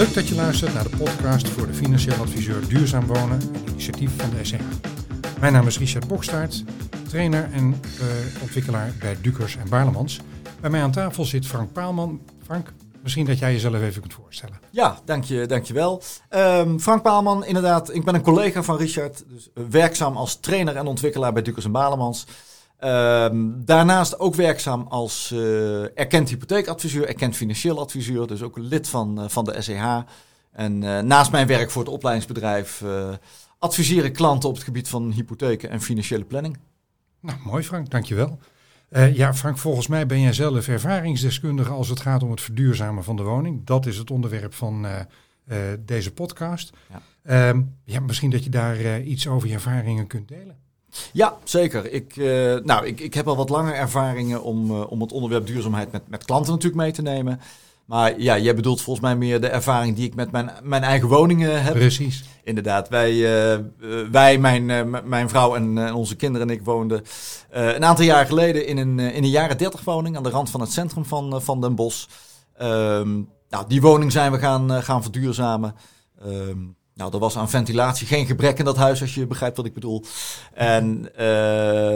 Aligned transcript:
Leuk 0.00 0.14
dat 0.14 0.28
je 0.28 0.34
luistert 0.34 0.74
naar 0.74 0.82
de 0.82 0.96
podcast 0.96 1.48
voor 1.48 1.66
de 1.66 1.74
financieel 1.74 2.16
adviseur 2.20 2.68
Duurzaam 2.68 3.06
Wonen, 3.06 3.40
een 3.40 3.68
initiatief 3.68 4.10
van 4.16 4.30
de 4.30 4.44
SCH. 4.44 4.60
Mijn 5.40 5.52
naam 5.52 5.66
is 5.66 5.78
Richard 5.78 6.08
Bokstaart, 6.08 6.64
trainer 7.08 7.48
en 7.52 7.68
uh, 7.68 8.42
ontwikkelaar 8.42 8.92
bij 8.98 9.16
Dukers 9.20 9.56
en 9.56 9.68
Baarlemans. 9.68 10.20
Bij 10.60 10.70
mij 10.70 10.82
aan 10.82 10.90
tafel 10.90 11.24
zit 11.24 11.46
Frank 11.46 11.72
Paalman. 11.72 12.20
Frank, 12.44 12.72
misschien 13.02 13.26
dat 13.26 13.38
jij 13.38 13.52
jezelf 13.52 13.74
even 13.74 14.00
kunt 14.00 14.14
voorstellen. 14.14 14.60
Ja, 14.70 14.98
dank 15.04 15.24
je, 15.24 15.46
dankjewel. 15.46 16.02
Um, 16.30 16.80
Frank 16.80 17.02
Paalman, 17.02 17.44
inderdaad, 17.44 17.94
ik 17.94 18.04
ben 18.04 18.14
een 18.14 18.22
collega 18.22 18.62
van 18.62 18.76
Richard, 18.76 19.24
dus 19.28 19.48
werkzaam 19.70 20.16
als 20.16 20.40
trainer 20.40 20.76
en 20.76 20.86
ontwikkelaar 20.86 21.32
bij 21.32 21.42
Dukers 21.42 21.64
en 21.64 21.72
Baarlemans. 21.72 22.26
Um, 22.84 23.64
daarnaast 23.64 24.18
ook 24.18 24.34
werkzaam 24.34 24.86
als 24.88 25.30
uh, 25.34 25.98
erkend 25.98 26.28
hypotheekadviseur, 26.28 27.08
erkend 27.08 27.36
financieel 27.36 27.78
adviseur, 27.78 28.26
dus 28.26 28.42
ook 28.42 28.58
lid 28.58 28.88
van, 28.88 29.22
uh, 29.22 29.28
van 29.28 29.44
de 29.44 29.62
SEH. 29.62 29.98
En 30.52 30.82
uh, 30.82 31.00
naast 31.00 31.30
mijn 31.30 31.46
werk 31.46 31.70
voor 31.70 31.82
het 31.82 31.92
opleidingsbedrijf 31.92 32.84
adviseer 33.58 34.04
ik 34.04 34.12
klanten 34.12 34.48
op 34.48 34.54
het 34.54 34.64
gebied 34.64 34.88
van 34.88 35.10
hypotheken 35.10 35.70
en 35.70 35.80
financiële 35.80 36.24
planning. 36.24 36.58
Nou, 37.20 37.38
mooi 37.44 37.62
Frank, 37.62 37.90
dankjewel. 37.90 38.38
Ja, 39.12 39.34
Frank, 39.34 39.58
volgens 39.58 39.86
mij 39.86 40.06
ben 40.06 40.20
jij 40.20 40.32
zelf 40.32 40.68
ervaringsdeskundige 40.68 41.70
als 41.70 41.88
het 41.88 42.00
gaat 42.00 42.22
om 42.22 42.30
het 42.30 42.40
verduurzamen 42.40 43.04
van 43.04 43.16
de 43.16 43.22
woning. 43.22 43.66
Dat 43.66 43.86
is 43.86 43.96
het 43.98 44.10
onderwerp 44.10 44.54
van 44.54 44.86
deze 45.80 46.12
podcast. 46.12 46.72
Ja. 47.24 47.52
Uh, 47.52 47.60
ja, 47.84 48.00
misschien 48.00 48.30
dat 48.30 48.44
je 48.44 48.50
daar 48.50 49.00
iets 49.00 49.28
over 49.28 49.48
je 49.48 49.54
ervaringen 49.54 50.06
kunt 50.06 50.28
delen. 50.28 50.56
Ja, 51.12 51.36
zeker. 51.44 51.92
Ik, 51.92 52.16
nou, 52.64 52.86
ik, 52.86 53.00
ik 53.00 53.14
heb 53.14 53.28
al 53.28 53.36
wat 53.36 53.48
langer 53.48 53.74
ervaringen 53.74 54.42
om, 54.42 54.70
om 54.82 55.00
het 55.00 55.12
onderwerp 55.12 55.46
duurzaamheid 55.46 55.92
met, 55.92 56.02
met 56.08 56.24
klanten 56.24 56.52
natuurlijk 56.52 56.82
mee 56.82 56.92
te 56.92 57.02
nemen. 57.02 57.40
Maar 57.84 58.20
ja, 58.20 58.38
jij 58.38 58.54
bedoelt 58.54 58.82
volgens 58.82 59.06
mij 59.06 59.16
meer 59.16 59.40
de 59.40 59.48
ervaring 59.48 59.96
die 59.96 60.06
ik 60.06 60.14
met 60.14 60.30
mijn, 60.30 60.50
mijn 60.62 60.82
eigen 60.82 61.08
woningen 61.08 61.62
heb. 61.62 61.74
Precies. 61.74 62.24
Inderdaad, 62.44 62.88
wij, 62.88 63.12
uh, 63.12 63.58
wij 64.10 64.38
mijn, 64.38 64.90
mijn 65.08 65.28
vrouw 65.28 65.54
en 65.54 65.94
onze 65.94 66.16
kinderen 66.16 66.48
en 66.48 66.54
ik 66.54 66.64
woonden 66.64 67.02
een 67.50 67.84
aantal 67.84 68.04
jaar 68.04 68.26
geleden 68.26 68.66
in 68.66 68.76
een, 68.78 68.98
in 68.98 69.22
een 69.22 69.30
jaren 69.30 69.58
30 69.58 69.84
woning 69.84 70.16
aan 70.16 70.22
de 70.22 70.30
rand 70.30 70.50
van 70.50 70.60
het 70.60 70.72
centrum 70.72 71.04
van, 71.04 71.42
van 71.42 71.60
Den 71.60 71.74
Bosch. 71.74 72.06
Um, 72.62 73.28
nou, 73.48 73.64
die 73.68 73.80
woning 73.80 74.12
zijn 74.12 74.32
we 74.32 74.38
gaan, 74.38 74.82
gaan 74.82 75.02
verduurzamen. 75.02 75.74
Um, 76.26 76.76
nou, 77.00 77.12
er 77.12 77.18
was 77.18 77.36
aan 77.36 77.50
ventilatie 77.50 78.06
geen 78.06 78.26
gebrek 78.26 78.58
in 78.58 78.64
dat 78.64 78.76
huis, 78.76 79.00
als 79.00 79.14
je 79.14 79.26
begrijpt 79.26 79.56
wat 79.56 79.66
ik 79.66 79.74
bedoel. 79.74 80.04
En 80.54 81.10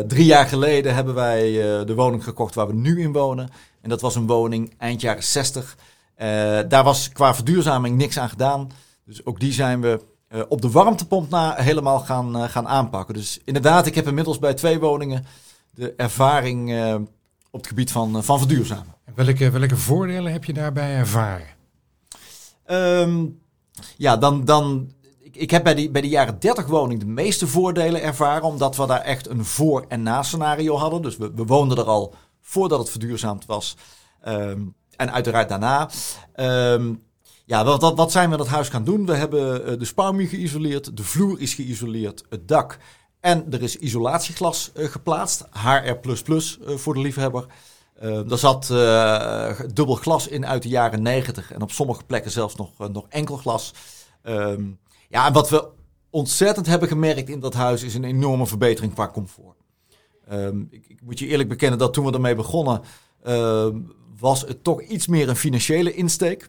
drie 0.08 0.24
jaar 0.24 0.46
geleden 0.46 0.94
hebben 0.94 1.14
wij 1.14 1.52
de 1.84 1.94
woning 1.94 2.24
gekocht 2.24 2.54
waar 2.54 2.66
we 2.66 2.74
nu 2.74 3.00
in 3.00 3.12
wonen. 3.12 3.48
En 3.80 3.88
dat 3.88 4.00
was 4.00 4.14
een 4.14 4.26
woning 4.26 4.74
eind 4.78 5.00
jaren 5.00 5.22
60. 5.22 5.76
Uh, 5.76 6.26
daar 6.68 6.84
was 6.84 7.08
qua 7.08 7.34
verduurzaming 7.34 7.96
niks 7.96 8.18
aan 8.18 8.28
gedaan. 8.28 8.70
Dus 9.04 9.26
ook 9.26 9.40
die 9.40 9.52
zijn 9.52 9.80
we 9.80 10.00
op 10.48 10.62
de 10.62 10.70
warmtepomp 10.70 11.30
na 11.30 11.54
helemaal 11.54 11.98
gaan, 11.98 12.48
gaan 12.48 12.68
aanpakken. 12.68 13.14
Dus 13.14 13.40
inderdaad, 13.44 13.86
ik 13.86 13.94
heb 13.94 14.06
inmiddels 14.06 14.38
bij 14.38 14.54
twee 14.54 14.78
woningen 14.78 15.26
de 15.70 15.94
ervaring 15.96 16.92
op 17.50 17.60
het 17.60 17.66
gebied 17.66 17.92
van, 17.92 18.24
van 18.24 18.38
verduurzamen. 18.38 18.94
Welke, 19.14 19.50
welke 19.50 19.76
voordelen 19.76 20.32
heb 20.32 20.44
je 20.44 20.52
daarbij 20.52 20.94
ervaren? 20.94 21.46
Um, 22.66 23.42
ja, 23.96 24.16
dan, 24.16 24.44
dan 24.44 24.92
ik, 25.20 25.50
heb 25.50 25.64
bij 25.64 25.90
bij 25.90 26.00
die 26.00 26.10
jaren 26.10 26.38
30 26.40 26.66
woning 26.66 27.00
de 27.00 27.06
meeste 27.06 27.46
voordelen 27.46 28.02
ervaren, 28.02 28.42
omdat 28.42 28.76
we 28.76 28.86
daar 28.86 29.00
echt 29.00 29.28
een 29.28 29.44
voor- 29.44 29.84
en 29.88 30.02
na-scenario 30.02 30.76
hadden. 30.76 31.02
Dus 31.02 31.16
we, 31.16 31.30
we 31.34 31.44
woonden 31.44 31.78
er 31.78 31.84
al 31.84 32.14
voordat 32.40 32.78
het 32.78 32.90
verduurzaamd 32.90 33.46
was. 33.46 33.76
Um, 34.28 34.74
en 34.96 35.12
uiteraard 35.12 35.48
daarna. 35.48 35.90
Um, 36.36 37.02
ja, 37.46 37.64
wat, 37.64 37.80
wat, 37.80 37.96
wat, 37.96 38.12
zijn 38.12 38.30
we 38.30 38.36
dat 38.36 38.48
huis 38.48 38.68
gaan 38.68 38.84
doen? 38.84 39.06
We 39.06 39.14
hebben 39.14 39.70
uh, 39.70 39.78
de 39.78 39.84
spouwmuur 39.84 40.28
geïsoleerd, 40.28 40.96
de 40.96 41.02
vloer 41.02 41.40
is 41.40 41.54
geïsoleerd, 41.54 42.24
het 42.28 42.48
dak. 42.48 42.78
En 43.20 43.46
er 43.52 43.62
is 43.62 43.76
isolatieglas 43.76 44.70
uh, 44.76 44.88
geplaatst, 44.88 45.44
HR++ 45.50 45.98
uh, 46.04 46.76
voor 46.76 46.94
de 46.94 47.00
liefhebber. 47.00 47.46
Uh, 48.02 48.30
er 48.30 48.38
zat 48.38 48.66
dubbel 49.74 49.94
glas 49.94 50.28
in 50.28 50.46
uit 50.46 50.62
de 50.62 50.68
jaren 50.68 51.02
90 51.02 51.52
en 51.52 51.62
op 51.62 51.70
sommige 51.70 52.04
plekken 52.04 52.30
zelfs 52.30 52.56
nog, 52.56 52.70
nog 52.92 53.06
enkel 53.08 53.36
glas. 53.36 53.72
Um, 54.22 54.78
ja, 55.08 55.26
en 55.26 55.32
wat 55.32 55.50
we 55.50 55.68
ontzettend 56.10 56.66
hebben 56.66 56.88
gemerkt 56.88 57.28
in 57.28 57.40
dat 57.40 57.54
huis 57.54 57.82
is 57.82 57.94
een 57.94 58.04
enorme 58.04 58.46
verbetering 58.46 58.94
qua 58.94 59.08
comfort. 59.08 59.56
Um, 60.32 60.68
ik, 60.70 60.84
ik, 60.88 61.00
moet 61.02 61.18
je 61.18 61.26
eerlijk 61.26 61.48
bekennen 61.48 61.78
dat 61.78 61.92
toen 61.92 62.04
we 62.04 62.12
ermee 62.12 62.34
begonnen, 62.34 62.82
was 64.18 64.40
het 64.40 64.64
toch 64.64 64.82
iets 64.82 65.06
meer 65.06 65.28
een 65.28 65.36
financiële 65.36 65.94
insteek. 65.94 66.48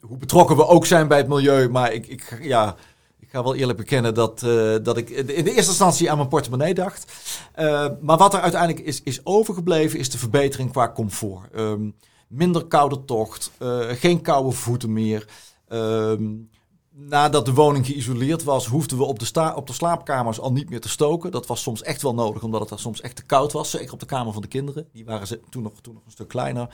Hoe 0.00 0.16
betrokken 0.18 0.56
we 0.56 0.66
ook 0.66 0.86
zijn 0.86 1.08
bij 1.08 1.18
het 1.18 1.28
milieu, 1.28 1.68
maar 1.68 1.92
ik, 1.92 2.06
ik, 2.06 2.38
ja, 2.42 2.76
ik 3.20 3.28
ga 3.30 3.42
wel 3.42 3.54
eerlijk 3.54 3.78
bekennen 3.78 4.14
dat, 4.14 4.42
uh, 4.42 4.76
dat 4.82 4.96
ik 4.96 5.10
in 5.10 5.26
de 5.26 5.54
eerste 5.54 5.70
instantie 5.70 6.10
aan 6.10 6.16
mijn 6.16 6.28
portemonnee 6.28 6.74
dacht. 6.74 7.12
Uh, 7.58 7.88
maar 8.00 8.16
wat 8.16 8.34
er 8.34 8.40
uiteindelijk 8.40 8.86
is, 8.86 9.02
is 9.02 9.26
overgebleven, 9.26 9.98
is 9.98 10.10
de 10.10 10.18
verbetering 10.18 10.70
qua 10.70 10.92
comfort. 10.92 11.56
Um, 11.56 11.94
minder 12.28 12.64
koude 12.66 13.04
tocht, 13.04 13.50
uh, 13.58 13.86
geen 13.88 14.20
koude 14.20 14.50
voeten 14.50 14.92
meer. 14.92 15.28
Um, 15.68 16.50
nadat 16.90 17.44
de 17.44 17.54
woning 17.54 17.86
geïsoleerd 17.86 18.44
was, 18.44 18.66
hoefden 18.66 18.98
we 18.98 19.04
op 19.04 19.18
de, 19.18 19.52
op 19.54 19.66
de 19.66 19.72
slaapkamers 19.72 20.40
al 20.40 20.52
niet 20.52 20.70
meer 20.70 20.80
te 20.80 20.88
stoken. 20.88 21.30
Dat 21.30 21.46
was 21.46 21.62
soms 21.62 21.82
echt 21.82 22.02
wel 22.02 22.14
nodig, 22.14 22.42
omdat 22.42 22.60
het 22.60 22.68
daar 22.68 22.78
soms 22.78 23.00
echt 23.00 23.16
te 23.16 23.24
koud 23.24 23.52
was. 23.52 23.70
Zeker 23.70 23.92
op 23.92 24.00
de 24.00 24.06
kamer 24.06 24.32
van 24.32 24.42
de 24.42 24.48
kinderen. 24.48 24.88
Die 24.92 25.04
waren 25.04 25.26
ze 25.26 25.40
toen 25.50 25.62
nog, 25.62 25.72
toen 25.80 25.94
nog 25.94 26.04
een 26.04 26.10
stuk 26.10 26.28
kleiner. 26.28 26.68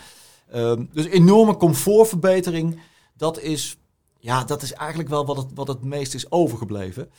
Um, 0.54 0.88
dus 0.92 1.04
enorme 1.04 1.56
comfortverbetering. 1.56 2.80
Dat 3.16 3.38
is, 3.40 3.76
ja, 4.24 4.44
dat 4.44 4.62
is 4.62 4.72
eigenlijk 4.72 5.08
wel 5.08 5.26
wat 5.26 5.36
het, 5.36 5.46
wat 5.54 5.68
het 5.68 5.82
meest 5.82 6.14
is 6.14 6.30
overgebleven. 6.30 7.10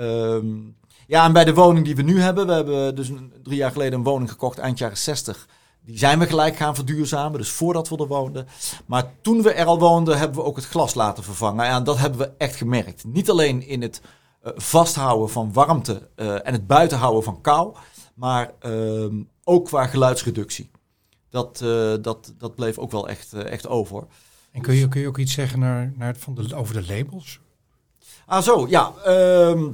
Um, 0.00 0.76
ja, 1.06 1.24
en 1.24 1.32
bij 1.32 1.44
de 1.44 1.54
woning 1.54 1.84
die 1.84 1.96
we 1.96 2.02
nu 2.02 2.20
hebben. 2.20 2.46
We 2.46 2.52
hebben 2.52 2.94
dus 2.94 3.10
drie 3.42 3.56
jaar 3.56 3.70
geleden 3.70 3.98
een 3.98 4.04
woning 4.04 4.30
gekocht, 4.30 4.58
eind 4.58 4.78
jaren 4.78 4.96
60. 4.96 5.48
Die 5.80 5.98
zijn 5.98 6.18
we 6.18 6.26
gelijk 6.26 6.56
gaan 6.56 6.74
verduurzamen, 6.74 7.38
dus 7.38 7.50
voordat 7.50 7.88
we 7.88 7.96
er 7.96 8.06
woonden. 8.06 8.46
Maar 8.86 9.12
toen 9.20 9.42
we 9.42 9.52
er 9.52 9.66
al 9.66 9.78
woonden, 9.78 10.18
hebben 10.18 10.36
we 10.36 10.44
ook 10.44 10.56
het 10.56 10.66
glas 10.66 10.94
laten 10.94 11.24
vervangen. 11.24 11.66
En 11.66 11.84
dat 11.84 11.98
hebben 11.98 12.20
we 12.20 12.32
echt 12.38 12.56
gemerkt. 12.56 13.04
Niet 13.04 13.30
alleen 13.30 13.66
in 13.66 13.82
het 13.82 14.00
uh, 14.44 14.52
vasthouden 14.56 15.30
van 15.30 15.52
warmte 15.52 16.08
uh, 16.16 16.46
en 16.46 16.52
het 16.52 16.66
buitenhouden 16.66 17.22
van 17.22 17.40
kou, 17.40 17.74
maar 18.14 18.52
uh, 18.66 19.12
ook 19.44 19.64
qua 19.64 19.86
geluidsreductie. 19.86 20.70
Dat, 21.30 21.60
uh, 21.64 21.94
dat, 22.00 22.32
dat 22.38 22.54
bleef 22.54 22.78
ook 22.78 22.90
wel 22.90 23.08
echt, 23.08 23.32
echt 23.32 23.66
over. 23.68 24.06
En 24.54 24.60
kun 24.60 24.74
je, 24.74 24.88
kun 24.88 25.00
je 25.00 25.08
ook 25.08 25.18
iets 25.18 25.32
zeggen 25.32 25.58
naar, 25.58 25.92
naar 25.96 26.16
van 26.16 26.34
de, 26.34 26.54
over 26.54 26.74
de 26.74 26.94
labels? 26.94 27.40
Ah, 28.26 28.42
zo, 28.42 28.66
ja. 28.68 28.92
Ehm, 29.04 29.70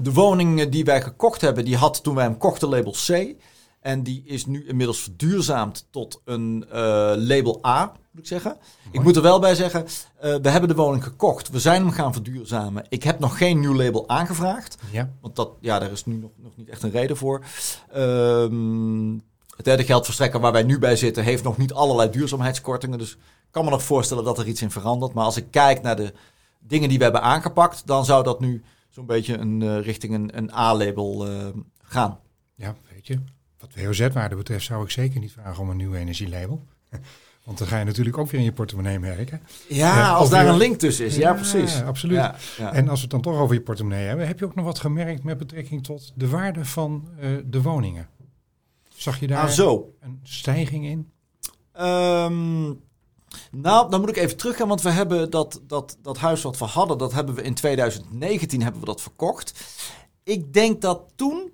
de 0.00 0.12
woning 0.12 0.68
die 0.68 0.84
wij 0.84 1.02
gekocht 1.02 1.40
hebben, 1.40 1.64
die 1.64 1.76
had 1.76 2.02
toen 2.02 2.14
wij 2.14 2.24
hem 2.24 2.38
kochten 2.38 2.68
label 2.68 2.94
C. 3.06 3.34
En 3.80 4.02
die 4.02 4.22
is 4.24 4.46
nu 4.46 4.66
inmiddels 4.66 5.00
verduurzaamd 5.00 5.86
tot 5.90 6.20
een 6.24 6.64
uh, 6.66 6.74
label 7.16 7.66
A, 7.66 7.92
moet 8.10 8.22
ik 8.22 8.26
zeggen. 8.26 8.50
Mooi. 8.50 8.98
Ik 8.98 9.02
moet 9.02 9.16
er 9.16 9.22
wel 9.22 9.38
bij 9.38 9.54
zeggen, 9.54 9.82
uh, 9.82 10.36
we 10.36 10.48
hebben 10.48 10.68
de 10.68 10.74
woning 10.74 11.04
gekocht. 11.04 11.50
We 11.50 11.60
zijn 11.60 11.82
hem 11.82 11.90
gaan 11.90 12.12
verduurzamen. 12.12 12.84
Ik 12.88 13.02
heb 13.02 13.18
nog 13.18 13.38
geen 13.38 13.60
nieuw 13.60 13.74
label 13.74 14.08
aangevraagd. 14.08 14.76
Ja. 14.90 15.10
Want 15.20 15.36
dat, 15.36 15.50
ja, 15.60 15.78
daar 15.78 15.90
is 15.90 16.04
nu 16.04 16.14
nog, 16.14 16.30
nog 16.36 16.56
niet 16.56 16.68
echt 16.68 16.82
een 16.82 16.90
reden 16.90 17.16
voor. 17.16 17.44
Um, 17.96 19.22
het 19.58 19.66
derde 19.66 19.84
geldverstrekker 19.84 20.40
waar 20.40 20.52
wij 20.52 20.62
nu 20.62 20.78
bij 20.78 20.96
zitten... 20.96 21.24
heeft 21.24 21.42
nog 21.42 21.56
niet 21.56 21.72
allerlei 21.72 22.10
duurzaamheidskortingen. 22.10 22.98
Dus 22.98 23.12
ik 23.12 23.18
kan 23.50 23.64
me 23.64 23.70
nog 23.70 23.82
voorstellen 23.82 24.24
dat 24.24 24.38
er 24.38 24.46
iets 24.46 24.62
in 24.62 24.70
verandert. 24.70 25.12
Maar 25.12 25.24
als 25.24 25.36
ik 25.36 25.50
kijk 25.50 25.82
naar 25.82 25.96
de 25.96 26.12
dingen 26.58 26.88
die 26.88 26.98
we 26.98 27.04
hebben 27.04 27.22
aangepakt... 27.22 27.86
dan 27.86 28.04
zou 28.04 28.24
dat 28.24 28.40
nu 28.40 28.62
zo'n 28.88 29.06
beetje 29.06 29.36
een, 29.38 29.60
uh, 29.60 29.80
richting 29.80 30.14
een, 30.14 30.38
een 30.38 30.52
A-label 30.52 31.26
gaan. 31.82 32.18
Ja, 32.54 32.74
weet 32.92 33.06
je. 33.06 33.18
Wat 33.58 33.70
WOZ-waarde 33.74 34.36
betreft 34.36 34.64
zou 34.64 34.84
ik 34.84 34.90
zeker 34.90 35.20
niet 35.20 35.32
vragen 35.32 35.62
om 35.62 35.70
een 35.70 35.76
nieuw 35.76 35.94
energielabel. 35.94 36.64
Want 37.44 37.60
dan 37.60 37.68
ga 37.68 37.78
je 37.78 37.84
natuurlijk 37.84 38.18
ook 38.18 38.30
weer 38.30 38.40
in 38.40 38.46
je 38.46 38.52
portemonnee 38.52 38.98
merken. 38.98 39.40
Ja, 39.68 39.96
ja 39.96 40.12
als 40.12 40.30
daar 40.30 40.42
weer... 40.44 40.52
een 40.52 40.58
link 40.58 40.78
tussen 40.78 41.06
is. 41.06 41.16
Ja, 41.16 41.20
ja 41.20 41.34
precies. 41.34 41.82
Absoluut. 41.82 42.16
Ja, 42.16 42.36
ja. 42.58 42.72
En 42.72 42.88
als 42.88 42.96
we 42.96 43.02
het 43.02 43.10
dan 43.10 43.20
toch 43.20 43.40
over 43.40 43.54
je 43.54 43.60
portemonnee 43.60 44.06
hebben, 44.06 44.26
heb 44.26 44.38
je 44.38 44.44
ook 44.44 44.54
nog 44.54 44.64
wat 44.64 44.78
gemerkt 44.78 45.22
met 45.22 45.38
betrekking 45.38 45.84
tot 45.84 46.12
de 46.14 46.28
waarde 46.28 46.64
van 46.64 47.08
de 47.44 47.62
woningen? 47.62 48.08
Zag 48.98 49.20
je 49.20 49.26
daar 49.26 49.46
ah, 49.46 49.48
zo. 49.48 49.94
een 50.00 50.20
stijging 50.22 50.84
in? 50.84 51.12
Um, 51.84 52.82
nou, 53.50 53.90
dan 53.90 54.00
moet 54.00 54.08
ik 54.08 54.16
even 54.16 54.36
teruggaan, 54.36 54.68
want 54.68 54.82
we 54.82 54.90
hebben 54.90 55.30
dat, 55.30 55.60
dat, 55.66 55.96
dat 56.02 56.18
huis 56.18 56.42
wat 56.42 56.58
we 56.58 56.64
hadden, 56.64 56.98
dat 56.98 57.12
hebben 57.12 57.34
we 57.34 57.42
in 57.42 57.54
2019 57.54 58.62
hebben 58.62 58.80
we 58.80 58.86
dat 58.86 59.02
verkocht. 59.02 59.64
Ik 60.22 60.52
denk 60.52 60.80
dat 60.80 61.12
toen 61.16 61.52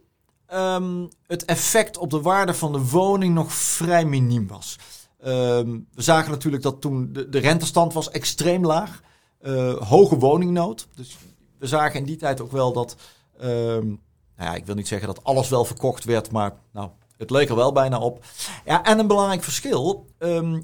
um, 0.53 1.09
het 1.27 1.45
effect 1.45 1.99
op 1.99 2.11
de 2.11 2.21
waarde 2.21 2.55
van 2.55 2.73
de 2.73 2.89
woning 2.89 3.35
nog 3.35 3.53
vrij 3.53 4.05
miniem 4.05 4.47
was. 4.47 4.79
Um, 5.27 5.87
we 5.93 6.03
zagen 6.03 6.31
natuurlijk 6.31 6.63
dat 6.63 6.81
toen 6.81 7.13
de, 7.13 7.29
de 7.29 7.39
rentestand 7.39 7.93
was 7.93 8.11
extreem 8.11 8.67
laag. 8.67 9.03
Uh, 9.43 9.77
hoge 9.77 10.19
woningnood. 10.19 10.89
Dus 10.95 11.17
we 11.59 11.67
zagen 11.67 11.99
in 11.99 12.07
die 12.07 12.17
tijd 12.17 12.41
ook 12.41 12.53
wel 12.53 12.73
dat... 12.73 12.97
Um, 13.43 14.01
nou 14.37 14.51
ja, 14.51 14.55
ik 14.55 14.67
wil 14.67 14.75
niet 14.75 14.89
zeggen 14.89 15.07
dat 15.07 15.25
alles 15.25 15.49
wel 15.49 15.65
verkocht 15.65 16.05
werd, 16.05 16.31
maar 16.31 16.53
nou, 16.73 16.91
het 17.17 17.31
leek 17.31 17.49
er 17.49 17.57
wel 17.57 17.73
bijna 17.73 17.99
op. 17.99 18.25
Ja, 18.65 18.85
en 18.85 18.99
een 18.99 19.07
belangrijk 19.07 19.43
verschil. 19.43 20.07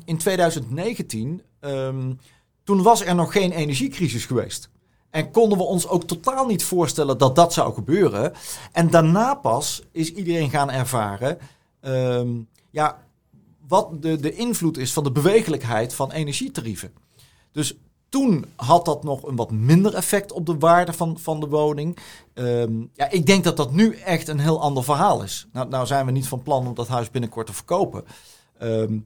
in 0.04 0.18
2019 0.18 1.42
toen 2.64 2.82
was 2.82 3.04
er 3.04 3.14
nog 3.14 3.32
geen 3.32 3.52
energiecrisis 3.52 4.24
geweest. 4.24 4.70
En 5.10 5.30
konden 5.30 5.58
we 5.58 5.64
ons 5.64 5.88
ook 5.88 6.04
totaal 6.04 6.46
niet 6.46 6.64
voorstellen 6.64 7.18
dat 7.18 7.36
dat 7.36 7.52
zou 7.52 7.74
gebeuren. 7.74 8.32
En 8.72 8.90
daarna 8.90 9.34
pas 9.34 9.82
is 9.92 10.12
iedereen 10.12 10.50
gaan 10.50 10.70
ervaren 10.70 11.38
ehm, 11.80 12.28
ja, 12.70 13.02
wat 13.66 14.02
de, 14.02 14.16
de 14.16 14.32
invloed 14.32 14.78
is 14.78 14.92
van 14.92 15.04
de 15.04 15.12
bewegelijkheid 15.12 15.94
van 15.94 16.12
energietarieven. 16.12 16.92
Dus 17.52 17.74
toen 18.10 18.44
had 18.56 18.84
dat 18.84 19.04
nog 19.04 19.22
een 19.22 19.36
wat 19.36 19.50
minder 19.50 19.94
effect 19.94 20.32
op 20.32 20.46
de 20.46 20.58
waarde 20.58 20.92
van, 20.92 21.18
van 21.18 21.40
de 21.40 21.46
woning. 21.48 21.98
Ehm, 22.34 22.72
ja, 22.94 23.10
ik 23.10 23.26
denk 23.26 23.44
dat 23.44 23.56
dat 23.56 23.72
nu 23.72 23.94
echt 23.94 24.28
een 24.28 24.38
heel 24.38 24.60
ander 24.60 24.84
verhaal 24.84 25.22
is. 25.22 25.48
Nou, 25.52 25.68
nou 25.68 25.86
zijn 25.86 26.06
we 26.06 26.12
niet 26.12 26.28
van 26.28 26.42
plan 26.42 26.66
om 26.66 26.74
dat 26.74 26.88
huis 26.88 27.10
binnenkort 27.10 27.46
te 27.46 27.52
verkopen. 27.52 28.04
Ehm, 28.58 28.98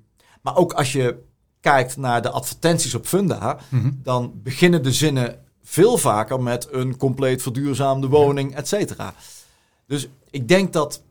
maar 0.42 0.56
ook 0.56 0.72
als 0.72 0.92
je 0.92 1.22
kijkt 1.60 1.96
naar 1.96 2.22
de 2.22 2.30
advertenties 2.30 2.94
op 2.94 3.06
Funda, 3.06 3.58
Mhm. 3.68 3.90
dan 4.02 4.32
beginnen 4.42 4.82
de 4.82 4.92
zinnen 4.92 5.38
veel 5.62 5.96
vaker 5.96 6.42
met 6.42 6.68
een 6.70 6.96
compleet 6.96 7.42
verduurzaamde 7.42 8.08
woning, 8.08 8.54
et 8.56 8.68
cetera. 8.68 9.14
Dus 9.86 10.08
ik 10.30 10.48
denk 10.48 10.72
dat 10.72 11.02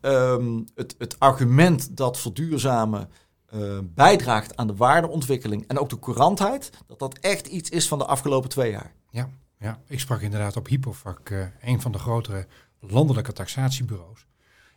ehm, 0.00 0.60
het, 0.74 0.94
het 0.98 1.16
argument 1.18 1.96
dat 1.96 2.18
verduurzamen 2.18 3.08
eh, 3.54 3.78
bijdraagt 3.82 4.56
aan 4.56 4.66
de 4.66 4.76
waardeontwikkeling 4.76 5.64
en 5.66 5.78
ook 5.78 5.88
de 5.88 5.98
courantheid, 5.98 6.70
dat 6.86 6.98
dat 6.98 7.18
echt 7.18 7.46
iets 7.46 7.70
is 7.70 7.88
van 7.88 7.98
de 7.98 8.06
afgelopen 8.06 8.50
twee 8.50 8.70
jaar. 8.70 8.92
Ja, 9.10 9.28
ja, 9.58 9.78
ik 9.86 10.00
sprak 10.00 10.20
inderdaad 10.20 10.56
op 10.56 10.66
Hypovac, 10.66 11.30
eh 11.30 11.46
een 11.60 11.80
van 11.80 11.92
de 11.92 11.98
grotere 11.98 12.46
landelijke 12.80 13.32
taxatiebureaus. 13.32 14.26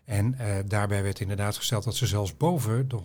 En 0.06 0.40
eh, 0.40 0.56
daarbij 0.66 1.04
werd 1.04 1.20
inderdaad 1.20 1.58
gesteld 1.58 1.84
dat 1.84 1.96
ze 1.96 2.08
zelfs 2.08 2.38
boven 2.38 2.88
de 2.88 2.98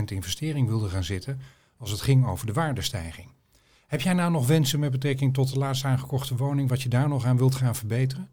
100% 0.00 0.04
investering 0.04 0.68
wilden 0.68 0.90
gaan 0.90 1.04
zitten 1.04 1.40
als 1.78 1.90
het 1.90 2.00
ging 2.00 2.26
over 2.26 2.46
de 2.46 2.52
waardestijging. 2.52 3.28
Heb 3.86 4.00
jij 4.00 4.12
nou 4.12 4.30
nog 4.30 4.46
wensen 4.46 4.80
met 4.80 4.90
betrekking 4.90 5.34
tot 5.34 5.52
de 5.52 5.58
laatst 5.58 5.84
aangekochte 5.84 6.36
woning, 6.36 6.68
wat 6.68 6.82
je 6.82 6.88
daar 6.88 7.08
nog 7.08 7.24
aan 7.24 7.36
wilt 7.36 7.54
gaan 7.54 7.74
verbeteren? 7.74 8.30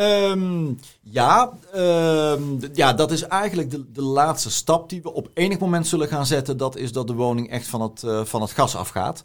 Ehm, 0.00 0.72
ja, 1.00 1.52
ehm, 1.72 2.42
ja, 2.72 2.92
dat 2.92 3.10
is 3.10 3.22
eigenlijk 3.22 3.70
de, 3.70 3.90
de 3.92 4.02
laatste 4.02 4.50
stap 4.50 4.88
die 4.88 5.02
we 5.02 5.12
op 5.12 5.30
enig 5.34 5.58
moment 5.58 5.86
zullen 5.86 6.08
gaan 6.08 6.26
zetten. 6.26 6.56
Dat 6.56 6.76
is 6.76 6.92
dat 6.92 7.06
de 7.06 7.14
woning 7.14 7.50
echt 7.50 7.66
van 7.66 7.80
het, 7.80 8.02
eh, 8.02 8.24
van 8.24 8.40
het 8.40 8.50
gas 8.50 8.76
afgaat. 8.76 9.22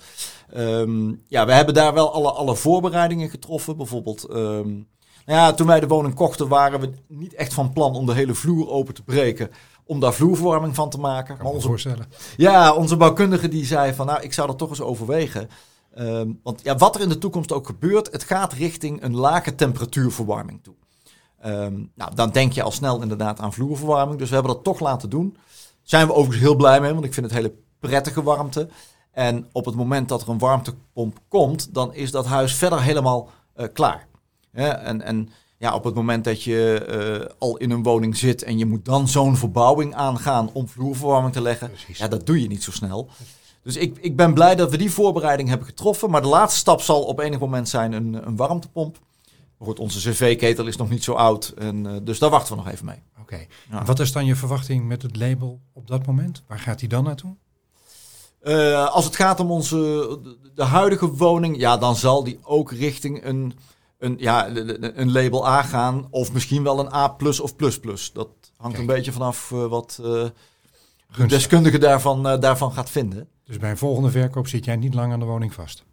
Ehm, 0.54 1.14
ja, 1.28 1.46
we 1.46 1.54
hebben 1.54 1.74
daar 1.74 1.94
wel 1.94 2.14
alle, 2.14 2.32
alle 2.32 2.56
voorbereidingen 2.56 3.30
getroffen. 3.30 3.78
Bijvoorbeeld, 3.78 4.28
nou 4.30 4.86
ja, 5.26 5.54
toen 5.54 5.68
wij 5.68 5.80
de 5.80 5.88
woning 5.88 6.14
kochten 6.16 6.48
waren 6.48 6.80
we 6.80 6.92
niet 7.08 7.34
echt 7.34 7.54
van 7.54 7.74
plan 7.74 7.94
om 7.94 8.06
de 8.06 8.14
hele 8.14 8.34
vloer 8.34 8.70
open 8.70 8.94
te 8.94 9.04
breken. 9.04 9.50
Om 9.86 10.00
daar 10.00 10.14
vloerverwarming 10.14 10.76
van 10.76 10.90
te 10.90 11.00
maken. 11.00 11.36
Kan 11.36 11.46
Maar 11.46 11.54
onze 11.54 11.68
voorstellen. 11.68 12.08
ja, 12.38 12.74
onze 12.74 12.98
bouwkundige 12.98 13.48
die 13.48 13.66
zei 13.66 13.94
van 13.94 14.06
nou, 14.06 14.22
ik 14.22 14.34
zou 14.34 14.48
dat 14.48 14.58
toch 14.58 14.70
eens 14.70 14.82
overwegen. 14.82 15.50
Ehm, 15.96 16.32
want 16.44 16.62
ja, 16.64 16.76
wat 16.76 16.96
er 16.96 17.02
in 17.02 17.10
de 17.10 17.18
toekomst 17.18 17.52
ook 17.52 17.66
gebeurt, 17.66 18.12
het 18.12 18.24
gaat 18.24 18.54
richting 18.54 19.04
een 19.04 19.16
lage 19.16 19.56
temperatuurverwarming 19.56 20.60
toe. 20.64 20.74
Ehm, 21.40 21.84
nou, 21.96 22.16
dan 22.16 22.30
denk 22.30 22.54
je 22.54 22.64
al 22.64 22.72
snel 22.72 23.02
inderdaad 23.02 23.40
aan 23.40 23.54
vloerverwarming. 23.54 24.20
Dus 24.20 24.28
we 24.30 24.34
hebben 24.36 24.54
dat 24.54 24.64
toch 24.64 24.80
laten 24.80 25.10
doen. 25.10 25.38
Zijn 25.84 26.08
we 26.08 26.14
overigens 26.14 26.42
heel 26.42 26.56
blij 26.56 26.82
mee, 26.82 26.94
want 26.94 27.06
ik 27.06 27.14
vind 27.14 27.26
het 27.26 27.36
hele 27.36 27.54
prettige 27.80 28.24
warmte. 28.24 28.68
En 29.12 29.48
op 29.52 29.66
het 29.66 29.76
moment 29.76 30.10
dat 30.10 30.22
er 30.22 30.30
een 30.30 30.38
warmtepomp 30.38 31.20
komt, 31.28 31.74
dan 31.74 31.94
is 31.94 32.12
dat 32.12 32.26
huis 32.26 32.54
verder 32.56 32.82
helemaal 32.82 33.30
eh, 33.54 33.66
klaar. 33.74 34.08
Ja, 34.52 34.78
en, 34.78 35.02
en 35.02 35.30
ja, 35.58 35.74
op 35.76 35.84
het 35.84 35.96
moment 35.96 36.24
dat 36.24 36.44
je 36.44 36.86
eh, 36.88 37.36
al 37.40 37.58
in 37.58 37.72
een 37.72 37.84
woning 37.84 38.18
zit 38.18 38.44
en 38.44 38.58
je 38.58 38.66
moet 38.66 38.86
dan 38.86 39.08
zo'n 39.08 39.38
verbouwing 39.38 39.96
aangaan 39.96 40.50
om 40.54 40.68
vloerverwarming 40.68 41.34
te 41.34 41.42
leggen, 41.42 41.68
Precies. 41.70 41.98
ja, 41.98 42.08
dat 42.08 42.26
doe 42.26 42.42
je 42.42 42.48
niet 42.48 42.64
zo 42.64 42.72
snel. 42.72 43.10
Dus 43.66 43.76
ik, 43.76 43.98
ik 44.02 44.16
ben 44.16 44.34
blij 44.34 44.56
dat 44.56 44.72
we 44.72 44.78
die 44.78 44.92
voorbereiding 44.92 45.50
hebben 45.50 45.68
getroffen. 45.68 46.10
Maar 46.10 46.22
de 46.22 46.28
laatste 46.28 46.60
stap 46.60 46.82
zal 46.82 47.04
op 47.04 47.20
enig 47.20 47.40
moment 47.40 47.70
zijn 47.70 47.94
een, 47.94 48.28
een 48.28 48.36
warmtepomp. 48.36 49.00
Maar 49.58 49.68
goed, 49.68 49.80
onze 49.80 50.10
cv-ketel 50.10 50.66
is 50.66 50.76
nog 50.76 50.90
niet 50.90 51.04
zo 51.04 51.14
oud. 51.14 51.54
En, 51.58 51.86
eh, 51.86 51.96
dus 52.04 52.20
daar 52.20 52.30
wachten 52.30 52.56
we 52.56 52.64
nog 52.64 52.72
even 52.72 52.86
mee. 52.86 53.02
Oké. 53.22 53.46
Ja. 53.72 53.86
Wat 53.86 54.00
is 54.00 54.12
dan 54.12 54.26
je 54.26 54.36
verwachting 54.36 54.88
met 54.88 55.02
het 55.02 55.16
label 55.16 55.60
op 55.74 55.88
dat 55.88 56.06
moment? 56.06 56.44
Waar 56.48 56.60
gaat 56.60 56.80
die 56.80 56.90
dan 56.90 57.04
naartoe? 57.04 57.36
Eh, 58.40 58.88
als 58.90 59.06
het 59.06 59.16
gaat 59.16 59.40
om 59.40 59.52
onze 59.52 60.20
de, 60.56 60.64
huidige 60.64 61.08
woning, 61.08 61.58
ja, 61.58 61.78
dan 61.78 61.96
zal 61.96 62.24
die 62.24 62.40
ook 62.44 62.72
richting 62.72 63.26
een, 63.26 63.54
een, 63.98 64.16
ja, 64.20 64.48
een 64.96 65.12
label 65.12 65.48
A 65.48 65.62
gaan. 65.62 66.08
Of 66.10 66.34
misschien 66.34 66.64
wel 66.64 66.80
een 66.80 66.94
A 66.94 67.16
of 67.20 67.56
plus 67.56 67.80
plus. 67.80 68.12
Dat 68.12 68.30
hangt 68.58 68.78
Kijk. 68.78 68.90
een 68.90 68.96
beetje 68.96 69.12
vanaf 69.12 69.52
eh, 69.52 69.66
wat 69.66 70.00
de 71.18 71.26
deskundige 71.26 71.78
daarvan, 71.78 72.28
eh, 72.28 72.40
daarvan 72.40 72.72
gaat 72.72 72.90
vinden. 72.90 73.28
Dus 73.44 73.58
bij 73.58 73.70
een 73.70 73.78
volgende 73.78 74.12
verkoop 74.12 74.48
zit 74.48 74.66
jij 74.66 74.76
niet 74.76 74.94
lang 74.94 75.14
aan 75.14 75.20
de 75.20 75.26
woning 75.26 75.54
vast. 75.54 75.84